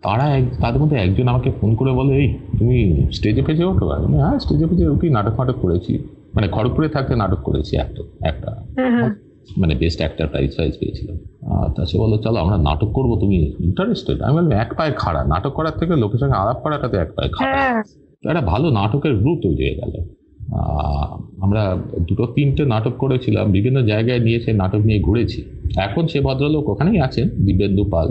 [0.07, 4.17] তারা এক- তাদের মধ্যে একজন আমাকে ফোন করে বলে এই তুমি স্টেজে ফেজে ওঠো আমি
[4.17, 5.99] হ্যাঁ স্টেজে ফেজে উঠি নাটক ফাটক করেছি।
[6.35, 9.11] মানে খড়গপুরে থাকতে নাটক করেছি একটা একটা। হ্যাঁ, হ্যাঁ।
[9.59, 11.19] মানে বেস্ট অ্যাক্টার প্রাইজ ফাইজ পেয়েছিলাম
[11.53, 15.25] আর তা সে বলল চলো আমরা নাটক করব তুমি ইন্টারেস্টেড আমি বললাম এক পায়ে খাড়া
[15.25, 17.83] নাটক করার থেকে লোকের সঙ্গে আলাপ করাটাতে এক পায়ে খাড়া। হ্যাঁ।
[18.31, 20.05] একটা ভালো নাটকের গ্রুপ তৈরি হয়ে গেল।
[20.53, 21.77] আহ, আমরা
[22.09, 25.45] দুটো তিনটে নাটক করেছিলাম বিভিন্ন জায়গায় নিয়ে সে নাটক নিয়ে ঘুরেছি।
[25.77, 28.09] এখন সে ভদ্রলোক ওখানেই আছেন দিব্যেন্দু পাল।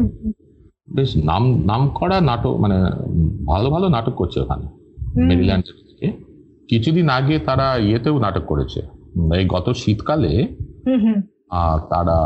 [0.87, 2.77] বেশ নাম নাম করা নাটক মানে
[3.45, 4.65] ভালো ভালো নাটক করছে ওখানে
[5.15, 6.07] হুম। মেরিল্যান্ডের দিকে।
[6.67, 8.79] কিছুদিন আগে তারা ইয়েতেও নাটক করেছে।
[9.35, 10.31] এই গত শীতকালে
[11.89, 12.17] তারা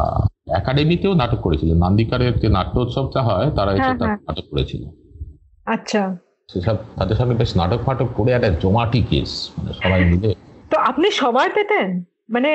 [0.56, 4.84] একাডেমিতেও নাটক করেছিল। নান্দিকারের যে নাট্যোৎসবটা হয় তারা হ্যাঁ, তার হ্যাঁ। নাটক করেছিল।
[5.66, 6.02] আচ্ছা।
[6.50, 10.30] সেসব তাদের সঙ্গে বেশ নাটক ফাটক করে একটা জমাটি কেস মানে সবাই মিলে।
[10.72, 11.88] তো আপনি সময় পেতেন?
[12.30, 12.52] মানে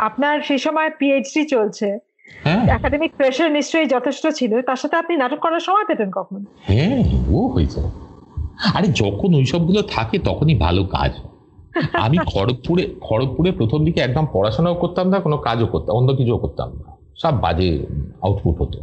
[0.00, 1.88] আপনার সেই সময় পিএইচডি চলছে।
[2.68, 6.44] একাডেমিক প্রেশার নিশ্চয়ই যথেষ্ট ছিল তার সাথে আপনি নাটক করার সময় পেতেন কখন?
[6.62, 7.80] হ্যাঁ ও হয়েছে।
[8.74, 11.12] আরে যখন ওইসবগুলো থাকে তখনই ভালো কাজ।
[11.92, 16.72] আমি খড়গপুরে খড়গপুরে প্রথম দিকে একদম পড়াশোনাও করতাম না কোনো কাজও করতাম অন্য কিছুও করতাম
[16.72, 17.86] না। সব বাজে
[18.22, 18.78] আউটপুট হতো।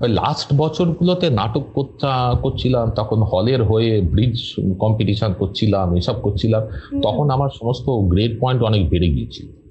[0.00, 6.62] ওই লাস্ট বছরগুলোতে নাটক করতা করছিলাম তখন হলের হয়ে ব্রিজ কম্পিটিশন করছিলাম এসব করছিলাম।
[7.02, 9.61] তখন আমার সমস্ত গ্রেড পয়েন্ট অনেক বেড়ে গিয়েছিল।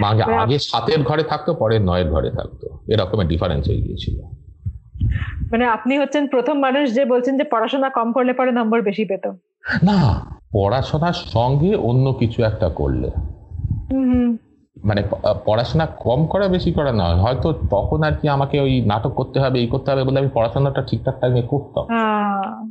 [0.00, 4.20] মানে আগে সাতের ঘরে থাকতো পরে নয়ের ঘরে থাকতো। এরকমের ডিফারেন্স হয়ে গিয়েছিল।
[5.52, 9.26] মানে আপনি হচ্ছেন প্রথম মানুষ যে বলছেন যে পড়াশোনা কম করলে পরে নম্বর বেশি পেত।
[9.82, 13.10] না পড়াশোনার সঙ্গে অন্য কিছু একটা করলে।
[14.84, 15.02] মানে
[15.44, 19.58] পড়াশোনা কম করা বেশি করা নয়। হয়তো তখন আর কি আমাকে ওই নাটক করতে হবে
[19.58, 22.70] এই করতে হবে বলে আমি পড়াশোনাটা ঠিকঠাক টাইমে করতাম। আহ,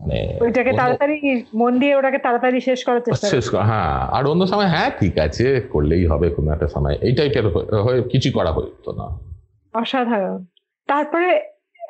[0.00, 1.16] মানে ওইটাকে তাড়াতাড়ি
[1.54, 5.18] মন দিয়ে ওটাকে তাড়াতাড়ি শেষ করার চেষ্টা শেষ করা- হ্যাঁ আর অন্য সময় হ্যাঁ ঠিক
[5.18, 7.46] আছে করলেই হবে কোনো একটা সময়। এই টাইপের
[7.82, 9.06] হয়ে কিছু করা হতো না।
[9.74, 10.44] অসাধারণ।
[10.88, 11.28] তারপরে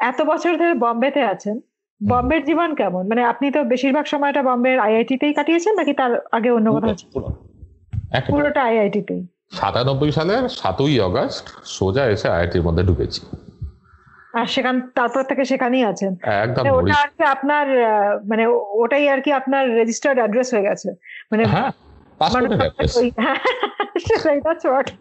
[0.01, 1.61] এত বছর ধরে বম্বেতে আছেন।
[2.01, 3.09] বম্বের জীবন কেমন?
[3.09, 6.95] মানে আপনি তো বেশিরভাগ সময়টা বম্বের আইআইটি তেই কাটিয়েছেন নাকি তার আগে অন্য কোথাও।
[8.29, 9.21] পুরোটা আইআইটি তেই
[9.51, 13.21] সাতানব্বই সালের সাতই আগস্ট সোজা এসে আইআইটির মধ্যে ঢুকেছি।
[14.35, 17.67] আর সেখান তারপর থেকে সেখানেই আছেন। একদম মানে ওটা আর কি আপনার
[18.29, 18.47] মানে
[18.83, 20.91] ওটাই আর কি আপনার রেজিস্টার্ড অ্যাড্রেস হয়ে গেছে।
[21.33, 21.71] মানে হ্যাঁ
[24.65, 24.93] what.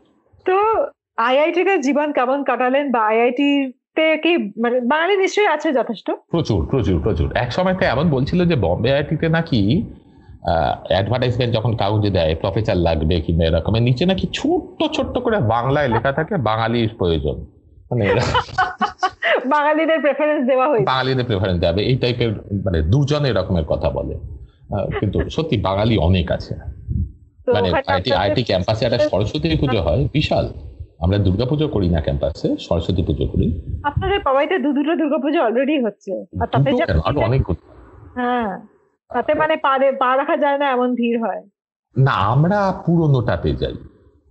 [0.46, 0.86] তো
[1.18, 6.68] আইআইটি তে জীবন কেমন কাটালেন বা আইআইটি তে কি মানে বাঙালি নিশ্চয়ই আছে যথেষ্ট। প্রচুর
[6.70, 9.84] প্রচুর প্রচুর। এক সময় তো এমন বলছিল যে বম্বে আইআইটিতে নাকি
[10.90, 16.12] অ্যাডভার্টাইজমেন্ট যখন কাগজে দেয় প্রফেসর লাগবে কিংবা এরকমের নিচে নাকি ছোট্ট ছোট্ট করে বাংলায় লেখা
[16.12, 17.59] থাকে বাঙালির প্রয়োজন।
[17.92, 18.06] মানে
[19.46, 22.32] বাঙালিদের প্রেফারেন্স দেওয়া হয়েছে। বাঙালিদের প্রেফারেন্স দেবে এই টাইপের
[22.66, 24.16] মানে দুজন এরকমের কথা বলে।
[25.00, 26.56] কিন্তু সত্যি বাঙালি অনেক আছে।
[27.54, 30.54] মানে আইটি আইটি ক্যাম্পাসে একটা সরস্বতী পুজো হয় বিশাল।
[31.00, 36.12] আমরা দুর্গাপুজো করি না ক্যাম্পাসে সরস্বতী পুজো করি। আপনাদের পাবাইতে দু দুটো দুর্গাপুজো অলরেডি হচ্ছে।
[36.42, 36.70] আর তাতে
[37.06, 37.42] আরও অনেক
[38.16, 38.60] হ্যাঁ।
[39.10, 41.42] তাতে মানে পা পা রাখা যায় না এমন ভিড় হয়।
[41.98, 43.74] না আমরা পুরোনোটাতে যাই।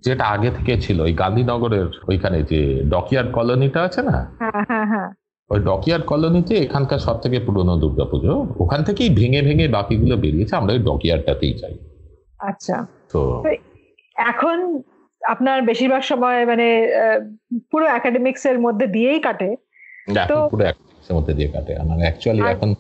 [0.01, 4.31] যেটা আগে থেকে ছিল ওই গান্ধীনগরের ওইখানে যে ডকিয়ার্ড কলোনিটা আছে না?
[4.39, 5.11] হ্যাঁ হ্যাঁ হ্যাঁ।
[5.51, 10.73] ওই ডকিয়ার্ড কলোনিতে এখানকার সব থেকে পুরোনো দুর্গাপুজো ওখান থেকেই ভেঙে ভেঙে বাকিগুলো বেরিয়েছে আমরা
[10.73, 11.79] ওই ডকিয়ার্ডটাতেই যাই।
[12.39, 13.43] আচ্ছা। তো
[14.17, 14.83] এখন
[15.29, 16.89] আপনার বেশিরভাগ সময় মানে
[17.73, 19.57] পুরো একাডেমিক্স এর মধ্যে দিয়েই কাটে।
[20.29, 22.75] তো- পুরো একশোর মধ্যে দিয়ে কাটে। আমার অ্যাকচুয়ালি এখন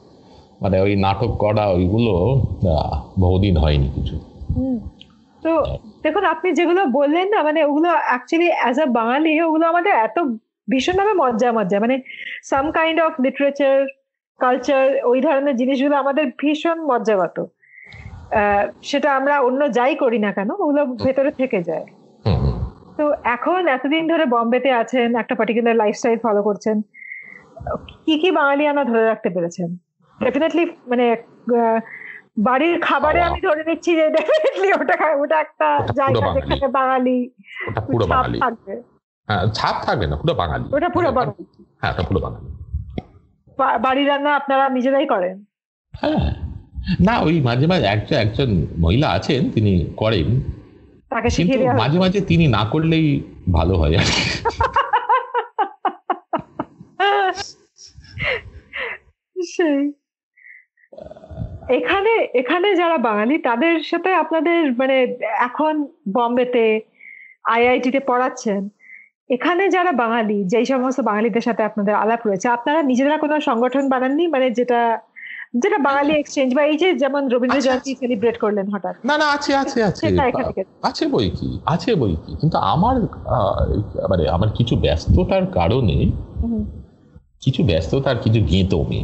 [0.63, 2.11] মানে ওই নাটক করা ওইগুলো
[3.21, 4.21] বহুদিন হয়নি কিছু।
[4.57, 4.89] হুম।
[5.43, 10.17] তো দেখুন আপনি যেগুলো বললেন না মানে ওগুলো অ্যাকচুয়ালি অ্যাজ আ বাঙালি ওগুলো আমাদের এত
[10.69, 11.97] ভীষণভাবে মজ্জা মজ্জা। মানে
[12.43, 13.77] some kind of literature
[14.41, 17.37] culture ওই ধরনের জিনিসগুলো আমাদের ভীষণ মজ্জাগত।
[18.83, 21.87] সেটা আমরা অন্য যাই করি না কেন ওগুলো ভেতরে থেকে যায়।
[22.97, 26.77] তো এখন এতদিন ধরে বম্বেতে আছেন একটা পার্টিকুলার লাইফস্টাইল ফলো করছেন।
[28.05, 29.69] কি কি বাঙালিয়ানা ধরে রাখতে পেরেছেন?
[30.19, 31.05] ডেফিনেটলি মানে
[32.39, 37.31] বাড়ির খাবারে আমি ধরে নিচ্ছি যে ডেফিনেটলি ওটা ওটা একটা জায়গা যেখানে বাঙালি
[37.87, 38.41] পুরো বাঙালি।
[39.27, 41.45] হ্যাঁ ছাপ থাকবে না পুরো বাঙালি। ওটা পুরো বাঙালি।
[41.81, 42.49] হ্যাঁ ওটা পুরো বাঙালি।
[43.59, 45.45] বাড়ি রান্না আপনারা নিজেরাই করেন?
[46.01, 46.35] হ্যাঁ।
[47.01, 50.41] না ওই মাঝে মাঝে একজন একজন মহিলা আছেন তিনি করেন।
[51.09, 53.23] তাকে কিন্তু শিখিয়ে দেওয়া মাঝে মাঝে তিনি না করলেই
[53.53, 54.23] ভালো হয় আর কি।
[59.57, 59.98] সেই।
[61.69, 64.97] এখানে এখানে যারা বাঙালি তাদের সাথে আপনাদের মানে
[65.39, 66.81] এখন বম্বেতে
[67.45, 68.69] আইআইটি তে পড়াচ্ছেন
[69.31, 74.27] এখানে যারা বাঙালি যেই সমস্ত বাঙালিদের সাথে আপনাদের আলাপ রয়েছে আপনারা নিজেরা কোনো সংগঠন বানাননি?
[74.27, 74.81] মানে যেটা
[75.55, 79.27] যেটা বাঙালি এক্সচেঞ্জ বা এই যে যেমন রবীন্দ্র আচ্ছা, জয়ন্তী সেলিব্রেট করলেন হঠাৎ। না না
[79.33, 80.07] আছে আছে আছে।
[80.83, 81.49] আছে বই কি?
[81.67, 82.33] আছে বই কি?
[82.41, 82.97] কিন্তু আমার
[84.09, 85.97] মানে আমার কিছু ব্যস্ততার কারণে
[87.41, 89.01] কিছু ব্যস্ততার কিছু গেঁতমি।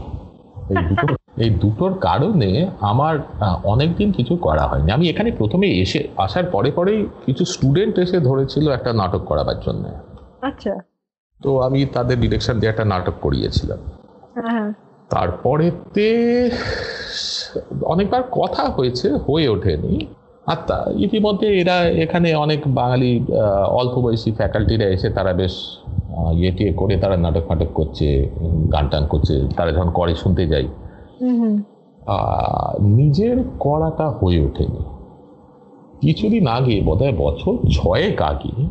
[0.89, 3.19] দুটো এই দুটোর কারণে আমার
[3.65, 8.69] অনেকদিন কিছু করা হয়নি। আমি এখানে প্রথমে এসে আসার পরে পরেই কিছু স্টুডেন্ট এসে ধরেছিল
[8.69, 9.85] একটা নাটক করাবার জন্য।
[10.43, 10.75] আচ্ছা।
[11.41, 13.79] তো আমি তাদের ডিরেকশন দিয়ে একটা নাটক করিয়েছিলাম।
[14.35, 14.73] হ্যাঁ হ্যাঁ।
[15.11, 16.51] তারপরেতে
[17.83, 20.07] অনেকবার কথা হয়েছে হয়ে ওঠেনি।
[20.47, 23.27] আর তা ইতিমধ্যে এরা এখানে অনেক বাঙালি
[23.69, 25.79] অল্প বয়সী ফ্যাকাল্টিরা এসে তারা বেশ
[26.33, 28.31] ইয়ে টিয়ে করে তারা নাটক ফাটক করছে
[28.73, 30.84] গান টান করছে। তারা যখন করে শুনতে আহ,
[32.81, 34.83] নিজের করাটা হয়ে ওঠেনি।
[36.01, 38.67] কিছুদিন আগে বোধহয় বছর ছয়েক আগে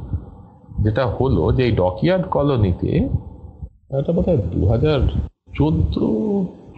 [0.79, 3.09] যেটা হলো যে এই ডকইয়ার্ড কলোনিতে
[3.99, 4.99] এটা বোধহয় দু হাজার
[5.55, 5.93] চোদ্দ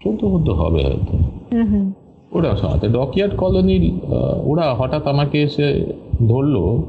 [0.04, 1.18] চোদ্দ মধ্যে হবে হয়তো।
[1.52, 1.92] হুম হুম।
[2.32, 4.00] ওরা সাথে ডকইয়ার্ড কলোনির
[4.44, 5.94] ওরা হঠাৎ আমাকে এসে
[6.28, 6.84] ধরলো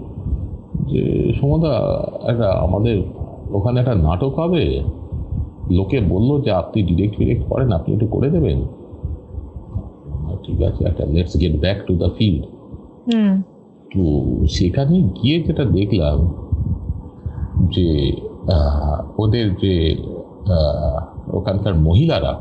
[0.89, 1.75] যে সমদা
[2.23, 3.03] একটা আমাদের
[3.51, 4.83] ওখানে একটা নাটক হবে
[5.70, 11.05] লোকে বলল যে আপনি ডিরেক্ট ফিরেক্ট করেন আপনি একটু করে দেবেন। আহ, ঠিক আছে একটা
[11.05, 12.46] let's get back to the field
[13.94, 14.02] তো
[14.48, 16.18] সেখানে গিয়ে যেটা দেখলাম
[17.70, 18.12] যে
[19.18, 19.96] ওদের যে
[21.33, 22.40] ওখানকার মহিলারা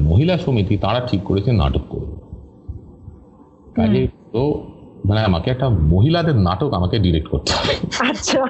[0.00, 2.16] মহিলা সমিতি তারা ঠিক করেছে নাটক করবে
[3.74, 4.42] কাজে তো
[5.06, 7.74] মানে আমাকে একটা মহিলাদের নাটক আমাকে ডিরেক্ট করতে হবে।
[8.10, 8.46] আচ্ছা।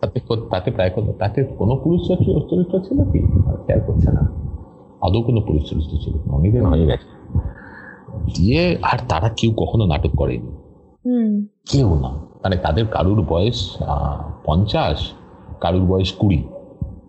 [0.00, 3.18] তাতে তাতে প্রায় কোনো তাতে কোনো পুরুষ চরিত্র ছিল কি?
[3.66, 4.20] খেয়াল করছে না।
[5.02, 7.38] আদৌ কোনো পুরুষ চরিত্র ছিল অনেকদিন হয়ে গেছে।
[8.36, 10.50] দিয়ে আর তারা কেউ কখনো নাটক করেনি।
[11.06, 12.08] হুম। কেউ না।
[12.44, 13.76] মানে তাদের কারুর বয়স
[14.44, 15.10] পঞ্চাশ
[15.60, 16.44] কারুর বয়স কুড়ি।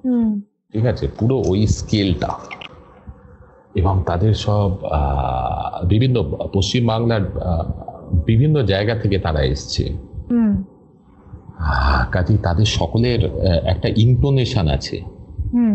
[0.05, 0.41] হুম।
[0.73, 1.07] ঠিক আছে?
[1.19, 2.27] পুরো ওই স্কেলটা
[3.75, 4.71] এবং তাদের সব
[5.85, 7.63] বিভিন্ন পশ্চিমবাংলার আহ,
[8.25, 9.93] বিভিন্ন জায়গা থেকে তারা এসছে।
[12.11, 13.25] কাজেই তাদের সকলের
[13.63, 15.01] একটা ইন্টোনেশন আছে।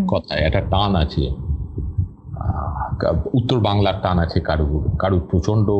[0.08, 1.30] কথায় একটা টান আছে।
[3.34, 5.70] উত্তর বাংলার টান আছে কারুর কারুর প্রচণ্ড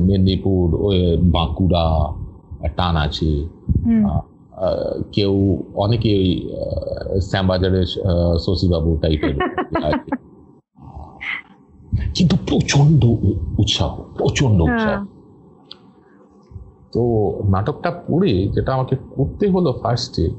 [0.00, 2.12] মেদিনীপুর ওই বাঁকুড়া
[2.76, 3.48] টান আছে।
[5.12, 6.50] কেউ অনেকে ওই
[7.20, 7.86] শ্যামবাজারের
[8.38, 9.36] শশীবাবু টাইপের
[12.14, 13.04] কিন্তু প্রচণ্ড
[13.58, 15.04] উৎসাহ প্রচণ্ড উৎসাহ। হ্যাঁ।
[16.92, 17.02] তো
[17.44, 20.30] নাটকটা পড়ে যেটা আমাকে করতে হলো ফার্স্টে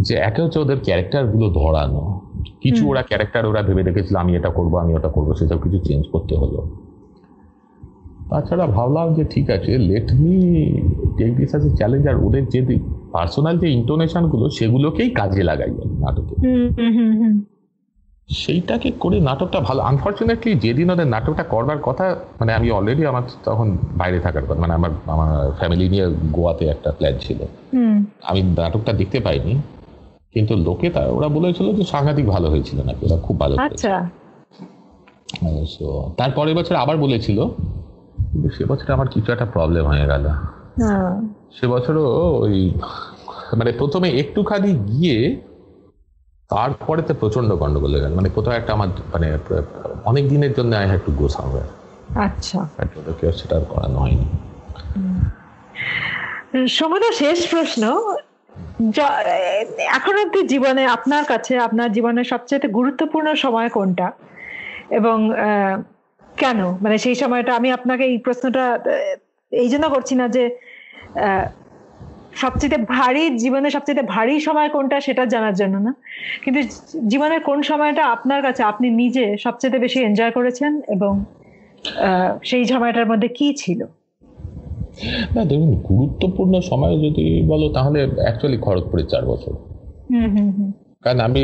[0.00, 2.20] যে একে হচ্ছে ওদের ক্যারেক্টারগুলো ধরানো।
[2.60, 6.08] কিছু ওরা ক্যারেক্টার ওরা ভেবে রেখেছিল আমি এটা করব আমি ওটা করব সেসব কিছু চেঞ্জ
[6.12, 6.81] করতে হলো।
[8.32, 10.34] তাছাড়া ভাবলাম যে ঠিক আছে let me
[11.18, 12.60] take this as a challenge আর ওদের যে
[13.12, 16.34] পার্সোনাল যে ইন্টোনেশনগুলো সেগুলোকেই কাজে লাগাই নাটকে।
[18.28, 23.66] সেইটাকে করে নাটকটা ভালো। আনফর্চুনেটলি যেদিন ওদের নাটকটা করবার কথা মানে আমি অলরেডি আমার তখন
[23.96, 27.40] বাইরে থাকার কথা মানে আমার আমার ফ্যামিলি নিয়ে গোয়াতে একটা প্ল্যান ছিল।
[27.74, 29.52] হুম। আমি নাটকটা দেখতে পাইনি
[30.34, 33.94] কিন্তু লোকে তা ওরা বলেছিল যে সাংঘাতিক ভালো হয়েছিল নাকি ওরা খুব ভালো আচ্ছা।
[35.66, 37.38] সো তারপরের বছর আবার বলেছিল
[38.32, 41.28] কিন্তু সে বছর আমার কিছু একটা প্রবলেম হয়ে গেল। হ্যাঁ।
[41.60, 42.74] সে বছরও ওই
[43.56, 45.40] মানে প্রথমে একটুখানি গিয়ে
[46.50, 49.38] তারপরে তো প্রচণ্ড গন্ডগোল হয়ে গেল। মানে কোথাও একটা আমার মানে
[50.04, 51.68] অনেক দিনের জন্য I had to go somewhere
[52.24, 52.68] আচ্ছা।
[53.20, 54.26] কেউ সেটা আর করানো হয়নি।
[56.68, 58.14] সমুদ্র শেষ প্রশ্ন।
[59.78, 64.12] এখন অব্দি জীবনে আপনার কাছে আপনার জীবনের সবচেয়ে গুরুত্বপূর্ণ সময় কোনটা?
[64.90, 65.80] এবং আহ,
[66.42, 66.60] কেন?
[66.82, 68.64] মানে সেই সময়টা আমি আপনাকে এই প্রশ্নটা
[69.52, 70.44] এই জন্য করছি না যে
[72.34, 75.92] সবচেয়ে ভারী জীবনের সবচেয়ে ভারী সময় কোনটা সেটা জানার জন্য না।
[76.44, 76.60] কিন্তু
[77.08, 81.12] জীবনের কোন সময়টা আপনার কাছে আপনি নিজে সবচেয়ে বেশি এনজয় করেছেন এবং
[82.44, 83.80] সেই সময়টার মধ্যে কি ছিল?
[85.34, 89.52] না দেখুন গুরুত্বপূর্ণ সময় যদি বলো তাহলে অ্যাকচুয়ালি খড়গপুরে চার বছর।
[90.10, 90.70] হুম হুম হুম।
[91.02, 91.42] কারণ আমি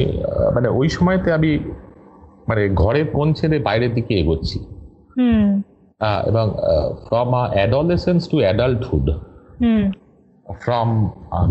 [0.55, 1.51] মানে ওই সময়তে আমি
[2.49, 4.59] মানে ঘরে কোন ছেড়ে বাইরের দিকে এগোচ্ছি।
[6.27, 6.55] এবং
[7.07, 9.11] from adolescence to adulthood
[10.61, 11.11] from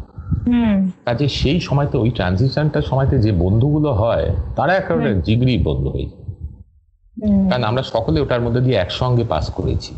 [0.48, 6.06] হুম। কাজে সেই সময়তে ওই ট্রানজিশনটার সময়তে যে বন্ধুগুলো হয় তারা একেবারে জিগরি বন্ধু হয়ে
[6.06, 6.28] যায়।
[7.50, 9.94] কারণ আমরা সকলে ওটার মধ্যে দিয়ে একসঙ্গে পাস করেছি।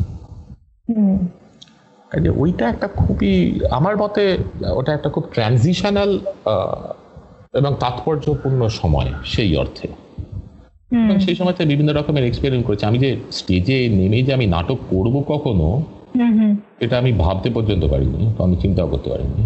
[2.09, 4.37] কাজে ওইটা একটা খুবই আমার মতে
[4.75, 6.19] ওটা একটা খুব ট্রানজিশনাল
[7.53, 9.87] এবং তাৎপর্যপূর্ণ সময় সেই অর্থে।
[11.19, 15.83] সেই সময়তে বিভিন্ন রকমের এক্সপেরিমেন্ট করেছি। আমি যে স্টেজে নেমে যে আমি নাটক করব কখনো
[16.79, 19.43] এটা আমি ভাবতে পর্যন্ত পারিনি তো আমি চিন্তাও করতে পারিনি।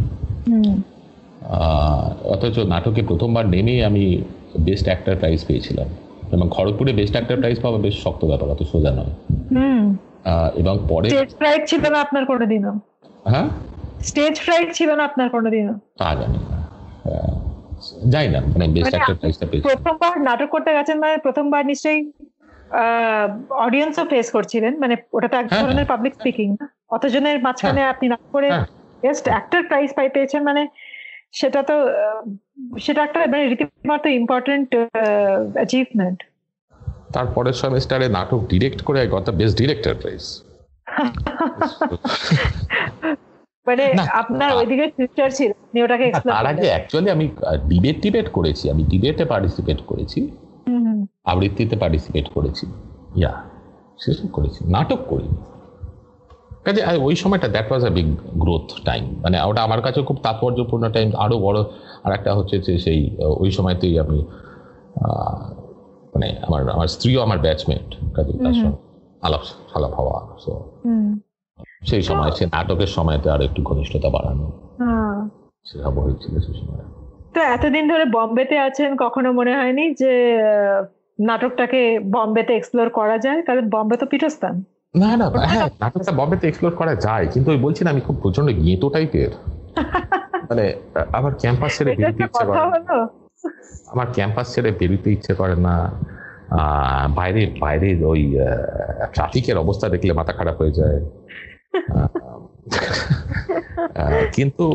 [2.23, 4.21] অথচ নাটকে প্রথমবার নেমেই আমি
[4.59, 5.87] বেস্ট অ্যাক্টর প্রাইজ পেয়েছিলাম।
[6.31, 9.13] এবং খড়গপুরে বেস্ট অ্যাক্টর প্রাইজ পাওয়া বেশ শক্ত ব্যাপার অত সোজা নয়।
[10.55, 12.73] এবং পরে স্টেজ ফ্রাইট ছিল না আপনার কোনোদিনও?
[13.25, 13.47] হ্যাঁ?
[14.01, 15.73] স্টেজ ফ্রাইট ছিল না আপনার কোনোদিনও?
[15.97, 16.57] তা জানি না।
[18.13, 22.01] যাই না মানে বেস্ট মানে অ্যাক্টর প্রাইজটা পেয়েছি। প্রথমবার নাটক করতে গেছেন মানে প্রথমবার নিশ্চয়ই
[23.65, 28.05] অডিয়েন্সও ফেস করছিলেন মানে ওটা তো এক হ্যাঁ, ধরনের পাবলিক স্পিকিং না। অতজনের মাঝখানে আপনি
[28.07, 28.67] নাটক করে হ্যাঁ।
[29.03, 30.61] বেস্ট অ্যাক্টর প্রাইজ পাই পেয়েছেন মানে
[31.31, 31.75] সেটা তো
[32.79, 34.69] সেটা একটা মানে রীতিমতো ইম্পর্টেন্ট
[35.55, 36.19] অ্যাচিভমেন্ট
[37.13, 40.23] তারপরের সেমিস্টারে নাটক ডিরেক্ট করে গত বেস্ট ডিরেক্টর প্রাইজ
[43.67, 47.25] মানে আপনার ওইদিকে ফিউচার ছিল আপনি ওটাকে তার আগে অ্যাকচুয়ালি আমি
[47.67, 50.19] ডিবেট টিবেট করেছি আমি ডিবেটে পার্টিসিপেট করেছি।
[51.25, 52.65] আবৃত্তিতে পার্টিসিপেট করেছি।
[53.15, 53.33] ইয়া
[53.99, 55.29] সেসব করেছি নাটক করি।
[56.65, 60.83] কাজে ওই সময়টা that was a big growth time মানে ওটা আমার কাছে খুব তাৎপর্যপূর্ণ
[60.89, 61.59] টাইম আরও বড়
[62.03, 63.01] আর একটা হচ্ছে যে সেই
[63.41, 64.19] ওই সময়তেই আমি
[66.13, 68.79] মানে আমার আমার স্ত্রীও আমার ব্যাচমেট কাজে তার সঙ্গে
[69.23, 70.51] আলাপ সালাপ হওয়া সো
[71.81, 74.45] সেই সময় সে নাটকের সময়তে আর একটু ঘনিষ্ঠতা বাড়ানো।
[75.65, 76.83] সেসব হয়েছিল সেই সময়।
[77.33, 80.11] তো এতদিন ধরে বম্বেতে আছেন কখনো মনে হয়নি যে
[81.19, 83.39] নাটকটাকে বম্বেতে এক্সপ্লোর করা যায়?
[83.47, 84.55] কারণ বম্বে তো পীঠস্থান।
[84.95, 88.47] না না হ্যাঁ নাটকটা বম্বেতে এক্সপ্লোর করা যায় কিন্তু ওই বলছি না আমি খুব প্রচণ্ড
[88.59, 89.31] গেঁতো টাইপের
[90.49, 92.97] মানে আহ, আমার ক্যাম্পাস ছেড়ে এটা বেরোতে কথা। হলো।
[93.91, 95.75] আমার ক্যাম্পাস ছেড়ে বেরোতে ইচ্ছে করে না।
[97.19, 98.21] বাইরে বাইরে ওই
[99.13, 100.99] ট্রাফিকের অবস্থা দেখলে মাথা খারাপ হয়ে যায়।
[104.35, 104.65] কিন্তু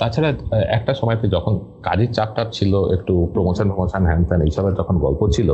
[0.00, 0.30] তাছাড়া
[0.78, 5.50] একটা সময়তে যখন কাজের চাপটা ছিল একটু প্রমোশন প্রমোশন হ্যান ত্যান এইসবের যখন গল্প ছিল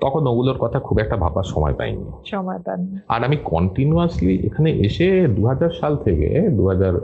[0.00, 5.08] তখন ওগুলোর কথা খুব একটা ভাবার সময় পাইনি। সময় পান আর আমি কন্টিনিউয়াসলি এখানে এসে
[5.36, 6.28] দু হাজার সাল থেকে
[6.58, 6.94] দু হাজার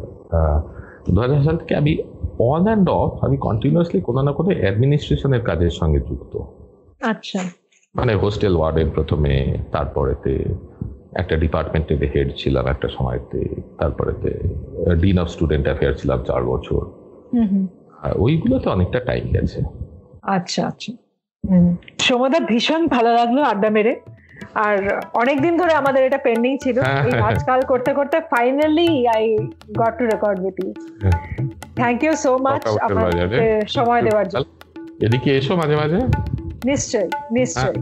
[1.14, 1.92] দু সাল থেকে আমি
[2.38, 6.38] অন অ্যান্ড অফ আমি কন্টিনিউয়াসলি কোনো না কোনো অ্যাডমিনিস্ট্রেশনের কাজের সঙ্গে যুক্ত।
[7.02, 7.44] আচ্ছা।
[7.94, 10.44] মানে হোস্টেল ওয়ার্ডের প্রথমে তারপরেতে
[11.12, 13.44] একটা ডিপার্টমেন্টের হেড ছিলাম একটা সময়তে
[13.78, 14.38] তারপরেতে
[14.96, 16.84] ডিন অফ স্টুডেন্ট অ্যাফেয়ার ছিলাম চার বছর।
[17.32, 17.66] হুম হুম।
[18.02, 19.62] আর ওইগুলোতে অনেকটা টাইম গেছে।
[20.22, 20.92] আচ্ছা আচ্ছা।
[21.98, 24.00] সমদা ভীষণ ভালো লাগল আড্ডা মেরে।
[24.66, 24.76] আর
[25.22, 29.24] অনেকদিন ধরে আমাদের এটা পেন্ডিং ছিল। হ্যাঁ, এই আজকাল করতে করতে finally I
[29.80, 30.70] got to record with you
[31.76, 32.62] thank you so much
[32.96, 33.36] বাজারে।
[33.76, 34.46] সময় দেওয়ার জন্য।
[35.06, 35.98] এদিকে এসো মাঝে মাঝে।
[36.70, 37.76] নিশ্চয়ই নিশ্চয়ই।